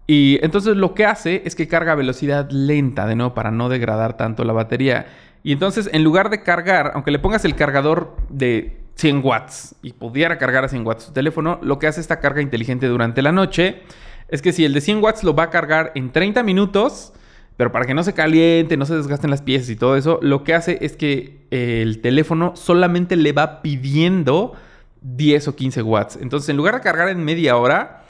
[0.07, 3.69] Y entonces lo que hace es que carga a velocidad lenta, de nuevo, para no
[3.69, 5.05] degradar tanto la batería.
[5.43, 9.93] Y entonces, en lugar de cargar, aunque le pongas el cargador de 100 watts y
[9.93, 13.31] pudiera cargar a 100 watts su teléfono, lo que hace esta carga inteligente durante la
[13.31, 13.83] noche
[14.27, 17.13] es que si el de 100 watts lo va a cargar en 30 minutos,
[17.55, 20.43] pero para que no se caliente, no se desgasten las piezas y todo eso, lo
[20.43, 24.53] que hace es que el teléfono solamente le va pidiendo
[25.01, 26.19] 10 o 15 watts.
[26.21, 28.03] Entonces, en lugar de cargar en media hora,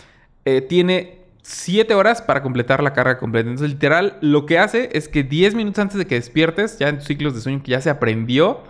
[0.45, 3.47] eh, tiene 7 horas para completar la carga completa.
[3.47, 6.97] Entonces, literal, lo que hace es que 10 minutos antes de que despiertes, ya en
[6.97, 8.63] tus ciclos de sueño que ya se aprendió,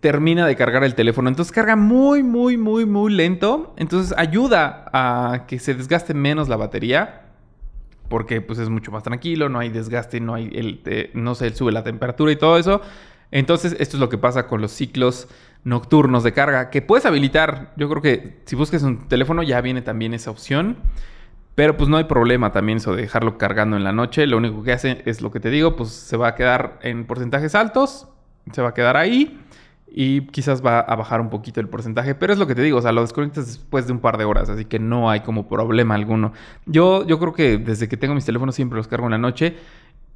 [0.00, 1.28] termina de cargar el teléfono.
[1.28, 3.74] Entonces carga muy, muy, muy, muy lento.
[3.76, 7.26] Entonces ayuda a que se desgaste menos la batería.
[8.08, 11.70] Porque pues es mucho más tranquilo, no hay desgaste, no hay el, no se sube
[11.70, 12.80] la temperatura y todo eso.
[13.30, 15.28] Entonces esto es lo que pasa con los ciclos
[15.62, 17.72] nocturnos de carga que puedes habilitar.
[17.76, 20.78] Yo creo que si busques un teléfono ya viene también esa opción.
[21.54, 24.26] Pero pues no hay problema también eso de dejarlo cargando en la noche.
[24.26, 27.04] Lo único que hace es lo que te digo, pues se va a quedar en
[27.04, 28.08] porcentajes altos.
[28.50, 29.38] Se va a quedar ahí
[29.92, 32.78] y quizás va a bajar un poquito el porcentaje, pero es lo que te digo,
[32.78, 35.48] o sea, lo desconectas después de un par de horas, así que no hay como
[35.48, 36.32] problema alguno.
[36.66, 39.56] Yo, yo creo que desde que tengo mis teléfonos siempre los cargo en la noche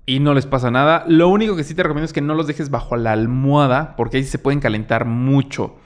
[0.06, 1.04] y no les pasa nada.
[1.08, 4.18] Lo único que sí te recomiendo es que no los dejes bajo la almohada, porque
[4.18, 5.76] ahí se pueden calentar mucho.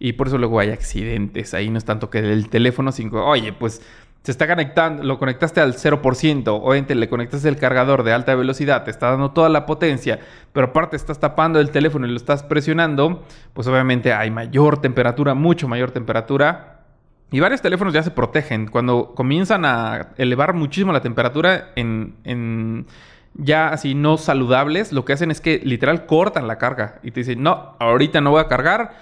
[0.00, 1.54] Y por eso luego hay accidentes.
[1.54, 3.82] Ahí no es tanto que el teléfono, sino, oye, pues
[4.28, 8.84] se está conectando, lo conectaste al 0%, obviamente le conectaste el cargador de alta velocidad,
[8.84, 10.18] te está dando toda la potencia,
[10.52, 13.24] pero aparte estás tapando el teléfono y lo estás presionando,
[13.54, 16.82] pues obviamente hay mayor temperatura, mucho mayor temperatura.
[17.30, 18.66] Y varios teléfonos ya se protegen.
[18.66, 22.86] Cuando comienzan a elevar muchísimo la temperatura en, en
[23.32, 27.20] ya así no saludables, lo que hacen es que literal cortan la carga y te
[27.20, 28.92] dicen, no, ahorita no voy a cargar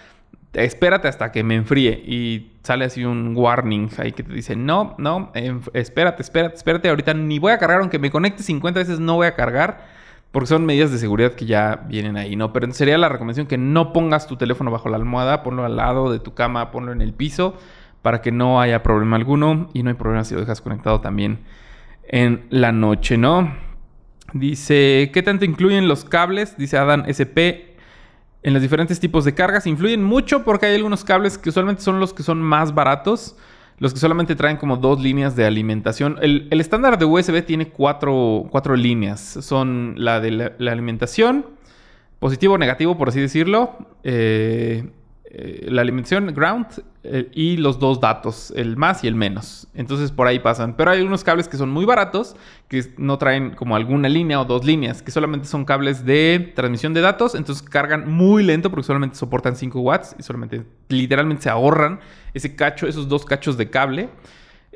[0.64, 1.92] espérate hasta que me enfríe.
[2.06, 5.30] Y sale así un warning ahí que te dice, no, no,
[5.74, 9.26] espérate, espérate, espérate, ahorita ni voy a cargar, aunque me conecte 50 veces, no voy
[9.26, 9.94] a cargar.
[10.32, 12.52] Porque son medidas de seguridad que ya vienen ahí, ¿no?
[12.52, 16.12] Pero sería la recomendación que no pongas tu teléfono bajo la almohada, ponlo al lado
[16.12, 17.56] de tu cama, ponlo en el piso,
[18.02, 19.70] para que no haya problema alguno.
[19.72, 21.38] Y no hay problema si lo dejas conectado también
[22.08, 23.54] en la noche, ¿no?
[24.32, 26.58] Dice, ¿qué tanto incluyen los cables?
[26.58, 27.75] Dice Adam SP
[28.46, 29.66] en los diferentes tipos de cargas.
[29.66, 33.36] Influyen mucho porque hay algunos cables que usualmente son los que son más baratos.
[33.78, 36.16] Los que solamente traen como dos líneas de alimentación.
[36.22, 39.20] El, estándar de USB tiene cuatro, líneas.
[39.20, 41.44] Son la de la, alimentación,
[42.20, 43.76] positivo o negativo, por así decirlo.
[44.04, 44.90] Eh,
[45.28, 46.66] eh, la alimentación ground
[47.02, 49.66] eh, y los dos datos, el más y el menos.
[49.74, 50.76] Entonces por ahí pasan.
[50.76, 52.36] Pero hay unos cables que son muy baratos,
[52.68, 56.94] que no traen como alguna línea o dos líneas, que solamente son cables de transmisión
[56.94, 57.34] de datos.
[57.34, 62.00] Entonces cargan muy lento porque solamente soportan 5 watts y solamente literalmente se ahorran
[62.32, 64.08] ese cacho, esos dos cachos de cable.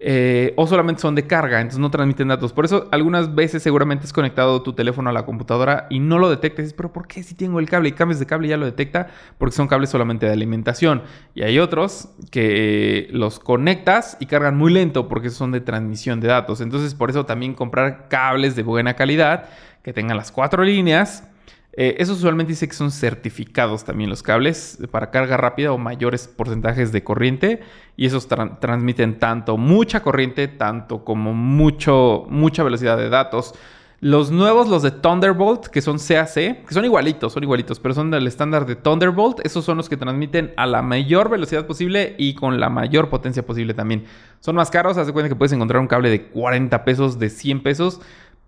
[0.02, 2.54] Eh, o solamente son de carga, entonces no transmiten datos.
[2.54, 6.30] Por eso algunas veces seguramente es conectado tu teléfono a la computadora y no lo
[6.30, 6.62] detecta.
[6.62, 9.08] dices, pero ¿por qué si tengo el cable y cambias de cable ya lo detecta?
[9.36, 11.02] Porque son cables solamente de alimentación.
[11.34, 16.28] Y hay otros que los conectas y cargan muy lento porque son de transmisión de
[16.28, 16.62] datos.
[16.62, 19.50] Entonces por eso también comprar cables de buena calidad
[19.82, 21.24] que tengan las cuatro líneas
[21.72, 26.26] Eh, esos usualmente dice que son certificados también los cables para carga rápida o mayores
[26.26, 27.60] porcentajes de corriente.
[27.96, 33.54] Y esos transmiten tanto mucha corriente, tanto como mucho, mucha velocidad de datos.
[34.02, 38.10] Los nuevos, los de Thunderbolt, que son CAC, que son igualitos, son igualitos, pero son
[38.10, 39.40] del estándar de Thunderbolt.
[39.44, 43.44] Esos son los que transmiten a la mayor velocidad posible y con la mayor potencia
[43.44, 44.06] posible también.
[44.40, 47.28] Son más caros, haz de cuenta que puedes encontrar un cable de 40 pesos, de
[47.28, 48.00] 100 pesos,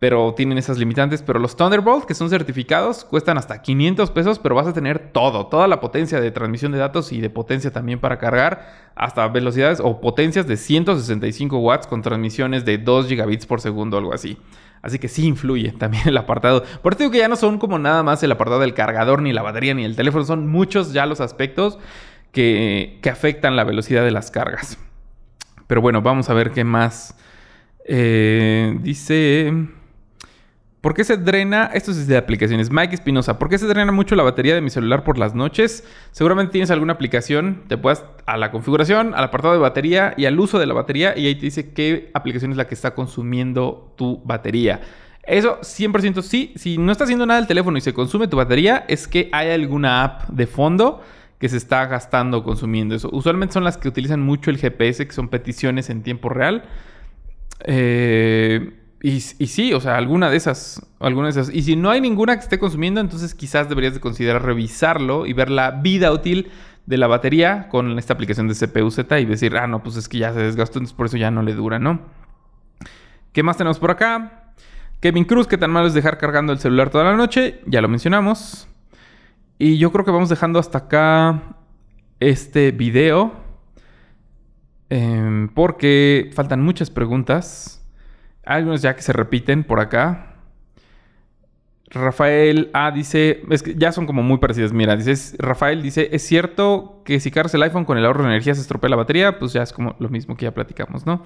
[0.03, 1.23] pero tienen esas limitantes.
[1.23, 5.47] Pero los Thunderbolt, que son certificados, cuestan hasta 500 pesos, pero vas a tener todo,
[5.47, 9.79] toda la potencia de transmisión de datos y de potencia también para cargar, hasta velocidades
[9.79, 14.39] o potencias de 165 watts con transmisiones de 2 gigabits por segundo, algo así.
[14.83, 16.65] Así que sí influye también el apartado.
[16.83, 19.33] Por eso digo que ya no son como nada más el apartado del cargador, ni
[19.33, 20.25] la batería, ni el teléfono.
[20.25, 21.79] Son muchos ya los aspectos
[22.33, 24.79] que, afectan la velocidad de las cargas.
[25.69, 27.17] Pero bueno, vamos a ver qué más.
[27.87, 29.79] Eh, dice...
[30.83, 31.71] ¿Por qué se drena?
[31.73, 32.73] Esto es de aplicaciones.
[32.73, 35.85] Mike Espinosa, ¿por qué se drena mucho la batería de mi celular por las noches?
[36.11, 40.41] Seguramente tienes alguna aplicación, te puedes a la configuración, al apartado de batería y al
[40.41, 43.95] uso de la batería y ahí te dice qué aplicación es la que está consumiendo
[43.97, 44.81] tu batería.
[45.23, 48.85] Eso 100% sí, si no está haciendo nada el teléfono y se consume tu batería,
[48.89, 51.01] es que hay alguna app de fondo
[51.39, 53.09] que se está gastando consumiendo eso.
[53.13, 56.65] Usualmente son las que utilizan mucho el GPS, que son peticiones en tiempo real.
[57.67, 60.81] Eh, y, sí, o sea, alguna de esas.
[61.53, 65.33] Y si no hay ninguna que esté consumiendo, entonces quizás deberías de considerar revisarlo y
[65.33, 66.53] ver la vida útil
[66.87, 70.19] de la batería con esta aplicación de CPU-Z y decir, ah, no, pues es que
[70.19, 72.01] ya se desgastó, entonces por eso ya no le dura, ¿no?
[73.33, 74.53] ¿Qué más tenemos por acá?
[75.01, 77.61] Kevin Cruz, ¿qué tan malo es dejar cargando el celular toda la noche?
[77.67, 78.69] Ya lo mencionamos.
[79.59, 81.57] Y yo creo que vamos dejando hasta acá
[82.21, 83.33] este video.
[84.91, 87.82] Em, porque faltan muchas preguntas.
[88.45, 90.37] Algunos ya que se repiten por acá.
[91.91, 94.73] Rafael A dice, es que ya son como muy parecidas.
[94.73, 98.31] Mira, dice, Rafael dice, ¿es cierto que si cargas el iPhone con el ahorro de
[98.31, 99.39] energía se estropea la batería?
[99.39, 101.23] Pues ya es como lo mismo que ya platicamos, ¿no?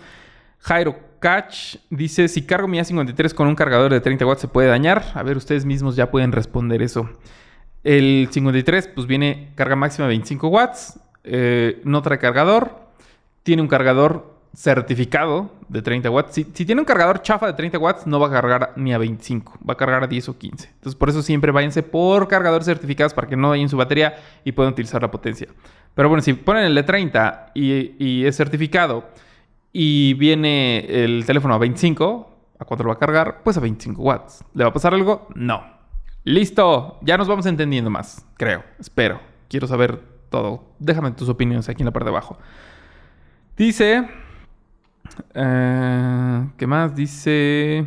[0.60, 4.68] Jairo Catch dice, si cargo mi A53 con un cargador de 30 watts se puede
[4.68, 5.04] dañar.
[5.14, 7.08] A ver, ustedes mismos ya pueden responder eso.
[7.84, 12.80] El 53 pues viene carga máxima de 25 watts, eh, no trae cargador,
[13.44, 16.34] tiene un cargador certificado de 30 watts.
[16.34, 19.58] Si, tiene un cargador chafa de 30 watts, no va a cargar ni a 25,
[19.68, 20.68] va a cargar a 10 o 15.
[20.68, 24.52] Entonces, por eso siempre váyanse por cargadores certificados para que no dañen su batería y
[24.52, 25.48] puedan utilizar la potencia.
[25.94, 29.04] Pero bueno, si ponen el de 30 y, es certificado
[29.74, 33.42] y viene el teléfono a 25, ¿a cuánto lo va a cargar?
[33.44, 34.42] Pues a 25 watts.
[34.54, 35.28] ¿Le va a pasar algo?
[35.34, 35.64] No.
[36.24, 39.20] Listo, ya nos vamos entendiendo más, creo, espero.
[39.48, 40.00] Quiero saber
[40.30, 40.64] todo.
[40.78, 42.38] Déjame tus opiniones aquí en la parte de abajo.
[43.56, 44.08] Dice
[45.34, 46.94] eh, ¿Qué más?
[46.94, 47.86] Dice.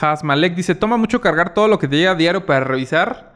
[0.00, 3.34] Hasmalek dice: Toma mucho cargar todo lo que te llega a diario para revisar.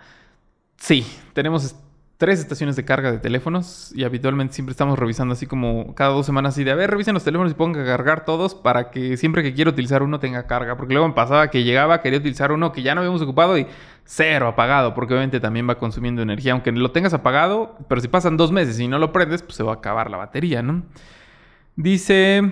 [0.76, 1.76] Sí, tenemos
[2.18, 6.26] tres estaciones de carga de teléfonos y habitualmente siempre estamos revisando así como cada dos
[6.26, 9.16] semanas y de a ver, revisen los teléfonos y pongan a cargar todos para que
[9.16, 10.76] siempre que quiero utilizar uno tenga carga.
[10.76, 13.66] Porque luego me pasaba que llegaba, quería utilizar uno que ya no habíamos ocupado y
[14.05, 16.53] cero apagado, porque obviamente también va consumiendo energía.
[16.53, 19.62] Aunque lo tengas apagado, pero si pasan dos meses y no lo prendes, pues se
[19.62, 20.82] va a acabar la batería, ¿no?
[21.76, 22.43] Dice...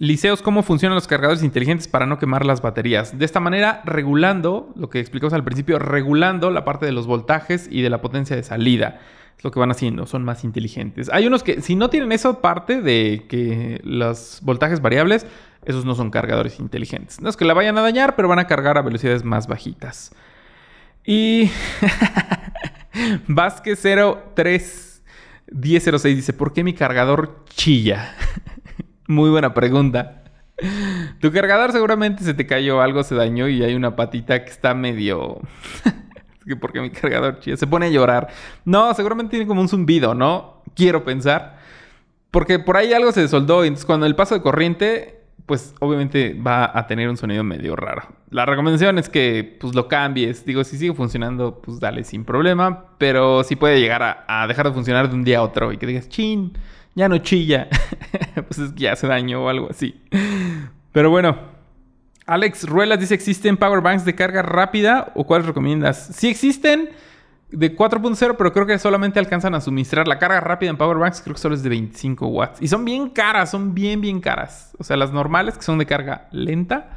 [0.00, 3.18] Liceos, ¿cómo funcionan los cargadores inteligentes para no quemar las baterías?
[3.18, 7.68] De esta manera, regulando, lo que explicamos al principio, regulando la parte de los voltajes
[7.70, 8.98] y de la potencia de salida.
[9.36, 11.10] Es lo que van haciendo, son más inteligentes.
[11.12, 15.26] Hay unos que, si no tienen esa parte de que los voltajes variables,
[15.66, 17.20] esos no son cargadores inteligentes.
[17.20, 20.12] No es que la vayan a dañar, pero van a cargar a velocidades más bajitas.
[21.04, 21.50] Y
[23.28, 25.02] Vázquez 03
[25.52, 28.14] 1006 dice, ¿por qué mi cargador chilla?
[29.10, 30.22] Muy buena pregunta.
[31.18, 34.72] Tu cargador seguramente se te cayó, algo se dañó y hay una patita que está
[34.72, 35.40] medio...
[36.60, 38.28] porque mi cargador se pone a llorar.
[38.64, 40.62] No, seguramente tiene como un zumbido, ¿no?
[40.76, 41.58] Quiero pensar.
[42.30, 46.34] Porque por ahí algo se soldó y entonces cuando el paso de corriente, pues obviamente
[46.34, 48.02] va a tener un sonido medio raro.
[48.30, 50.44] La recomendación es que pues lo cambies.
[50.44, 52.84] Digo, si sigue funcionando, pues dale sin problema.
[52.96, 55.86] Pero sí puede llegar a dejar de funcionar de un día a otro y que
[55.86, 56.52] digas, chin
[56.94, 57.68] ya no chilla.
[58.34, 60.00] pues es que ya hace daño o algo así.
[60.92, 61.60] Pero bueno.
[62.26, 66.10] Alex Ruelas dice, ¿existen powerbanks de carga rápida o cuáles recomiendas?
[66.14, 66.90] Sí existen
[67.50, 71.34] de 4.0, pero creo que solamente alcanzan a suministrar la carga rápida en powerbanks, creo
[71.34, 72.62] que solo es de 25 watts.
[72.62, 74.76] Y son bien caras, son bien, bien caras.
[74.78, 76.96] O sea, las normales que son de carga lenta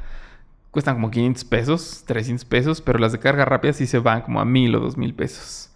[0.70, 4.40] cuestan como 500 pesos, 300 pesos, pero las de carga rápida sí se van como
[4.40, 5.73] a 1000 o 2000 pesos.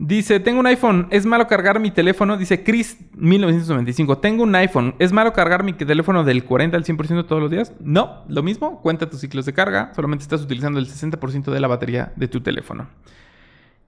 [0.00, 2.36] Dice, tengo un iPhone, es malo cargar mi teléfono.
[2.36, 7.26] Dice Chris 1995, tengo un iPhone, ¿es malo cargar mi teléfono del 40 al 100%
[7.26, 7.72] todos los días?
[7.80, 11.66] No, lo mismo, cuenta tus ciclos de carga, solamente estás utilizando el 60% de la
[11.66, 12.88] batería de tu teléfono.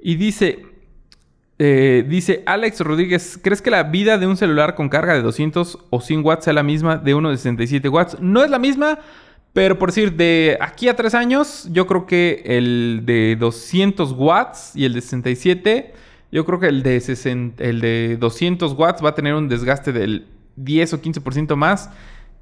[0.00, 0.66] Y dice,
[1.60, 5.78] eh, dice Alex Rodríguez, ¿crees que la vida de un celular con carga de 200
[5.90, 8.18] o 100 watts sea la misma de uno de 67 watts?
[8.18, 8.98] No es la misma,
[9.52, 14.72] pero por decir, de aquí a tres años, yo creo que el de 200 watts
[14.76, 15.94] y el de 67,
[16.30, 17.02] yo creo que el de,
[17.58, 21.90] el de 200 watts va a tener un desgaste del 10 o 15% más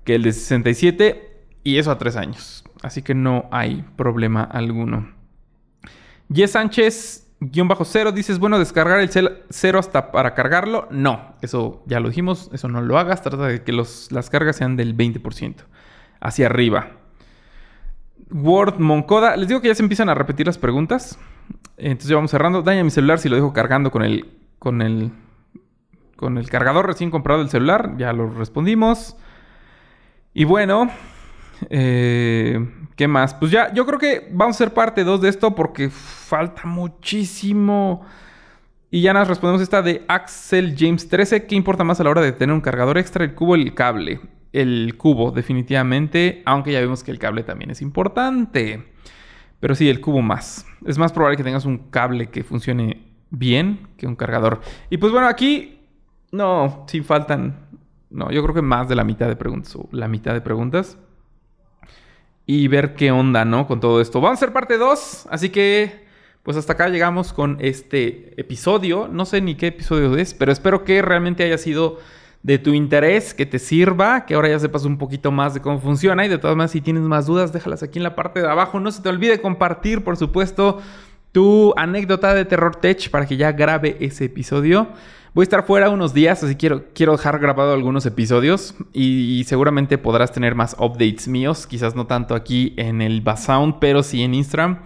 [0.04, 2.64] que el de 67 y eso a tres años.
[2.82, 5.12] Así que no hay problema alguno.
[6.28, 9.10] Yes Sánchez, guion bajo cero, dices, bueno, descargar el
[9.48, 10.88] cero hasta para cargarlo.
[10.90, 13.22] No, eso ya lo dijimos, eso no lo hagas.
[13.22, 15.54] Trata de que las cargas sean del 20%
[16.20, 16.97] hacia arriba.
[18.32, 19.36] Word Moncoda.
[19.36, 21.18] Les digo que ya se empiezan a repetir las preguntas.
[21.76, 22.62] Entonces ya vamos cerrando.
[22.62, 24.26] Daña mi celular si lo dejo cargando con el.
[24.58, 25.12] con el.
[26.16, 27.94] con el cargador recién comprado del celular.
[27.98, 29.16] Ya lo respondimos.
[30.34, 30.90] Y bueno.
[31.70, 32.68] Eh,
[32.98, 33.34] ¿Qué más?
[33.34, 38.04] Pues ya, yo creo que vamos a ser parte 2 de esto porque falta muchísimo.
[38.90, 41.46] Y ya nos respondemos esta de Axel James 13.
[41.46, 43.24] ¿Qué importa más a la hora de tener un cargador extra?
[43.24, 44.20] ¿El cubo el cable?
[44.52, 48.92] El cubo, definitivamente, aunque ya vemos que el cable también es importante.
[49.60, 50.66] Pero sí, el cubo más.
[50.86, 54.60] Es más probable que tengas un cable que funcione bien que un cargador.
[54.90, 55.80] Y pues bueno, aquí
[56.30, 57.68] no, sí faltan,
[58.10, 60.98] no, yo creo que más de la mitad de preguntas, o la mitad de preguntas.
[62.46, 63.66] Y ver qué onda, ¿no?
[63.66, 64.20] Con todo esto.
[64.20, 66.08] Vamos a hacer parte 2, así que
[66.42, 69.06] pues hasta acá llegamos con este episodio.
[69.08, 71.98] No sé ni qué episodio es, pero espero que realmente haya sido
[72.42, 75.80] de tu interés, que te sirva, que ahora ya sepas un poquito más de cómo
[75.80, 78.48] funciona y de todas maneras si tienes más dudas déjalas aquí en la parte de
[78.48, 78.80] abajo.
[78.80, 80.80] No se te olvide compartir, por supuesto,
[81.32, 84.88] tu anécdota de Terror Tech para que ya grabe ese episodio.
[85.34, 89.98] Voy a estar fuera unos días, así quiero, quiero dejar grabado algunos episodios y, seguramente
[89.98, 94.34] podrás tener más updates míos, quizás no tanto aquí en el Basound, pero sí en
[94.34, 94.80] Instagram,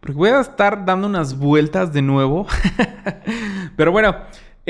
[0.00, 2.46] porque voy a estar dando unas vueltas de nuevo.
[3.76, 4.16] pero bueno,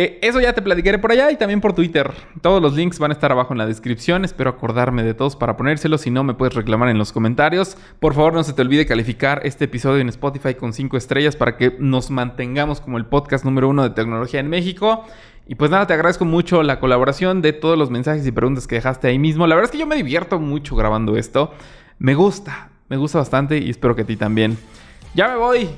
[0.01, 2.12] eh, eso ya te platicaré por allá y también por Twitter.
[2.40, 4.24] Todos los links van a estar abajo en la descripción.
[4.24, 6.03] Espero acordarme de todos para ponérselos.
[6.03, 7.76] Si no, me puedes reclamar en los comentarios.
[7.99, 11.57] Por favor, no se te olvide calificar este episodio en Spotify con 5 estrellas para
[11.57, 15.05] que nos mantengamos como el podcast número uno de tecnología en México.
[15.49, 18.76] Y pues nada, te agradezco mucho la colaboración de todos los mensajes y preguntas que
[18.76, 19.49] dejaste ahí mismo.
[19.49, 21.53] La verdad es que yo me divierto mucho grabando esto.
[21.99, 24.59] Me gusta, me gusta bastante y espero que a ti también.
[25.16, 25.68] Ya me voy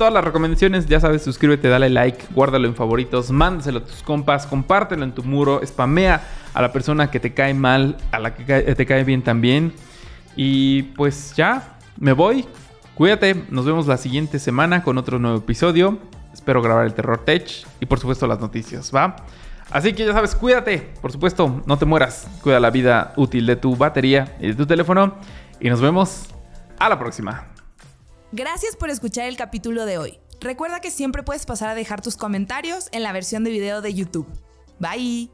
[0.00, 4.46] todas las recomendaciones, ya sabes, suscríbete, dale like, guárdalo en favoritos, mándaselo a tus compas,
[4.46, 6.22] compártelo en tu muro, spamea
[6.54, 9.74] a la persona que te cae mal, a la que te cae bien también.
[10.36, 12.46] Y pues ya, me voy.
[12.94, 15.98] Cuídate, nos vemos la siguiente semana con otro nuevo episodio.
[16.32, 19.16] Espero grabar el Terror Tech y por supuesto las noticias, ¿va?
[19.70, 22.26] Así que ya sabes, cuídate, por supuesto, no te mueras.
[22.40, 25.16] Cuida la vida útil de tu batería y de tu teléfono.
[25.60, 26.30] Y nos vemos
[26.78, 27.49] a la próxima.
[28.32, 30.20] Gracias por escuchar el capítulo de hoy.
[30.40, 33.92] Recuerda que siempre puedes pasar a dejar tus comentarios en la versión de video de
[33.92, 34.26] YouTube.
[34.78, 35.30] Bye.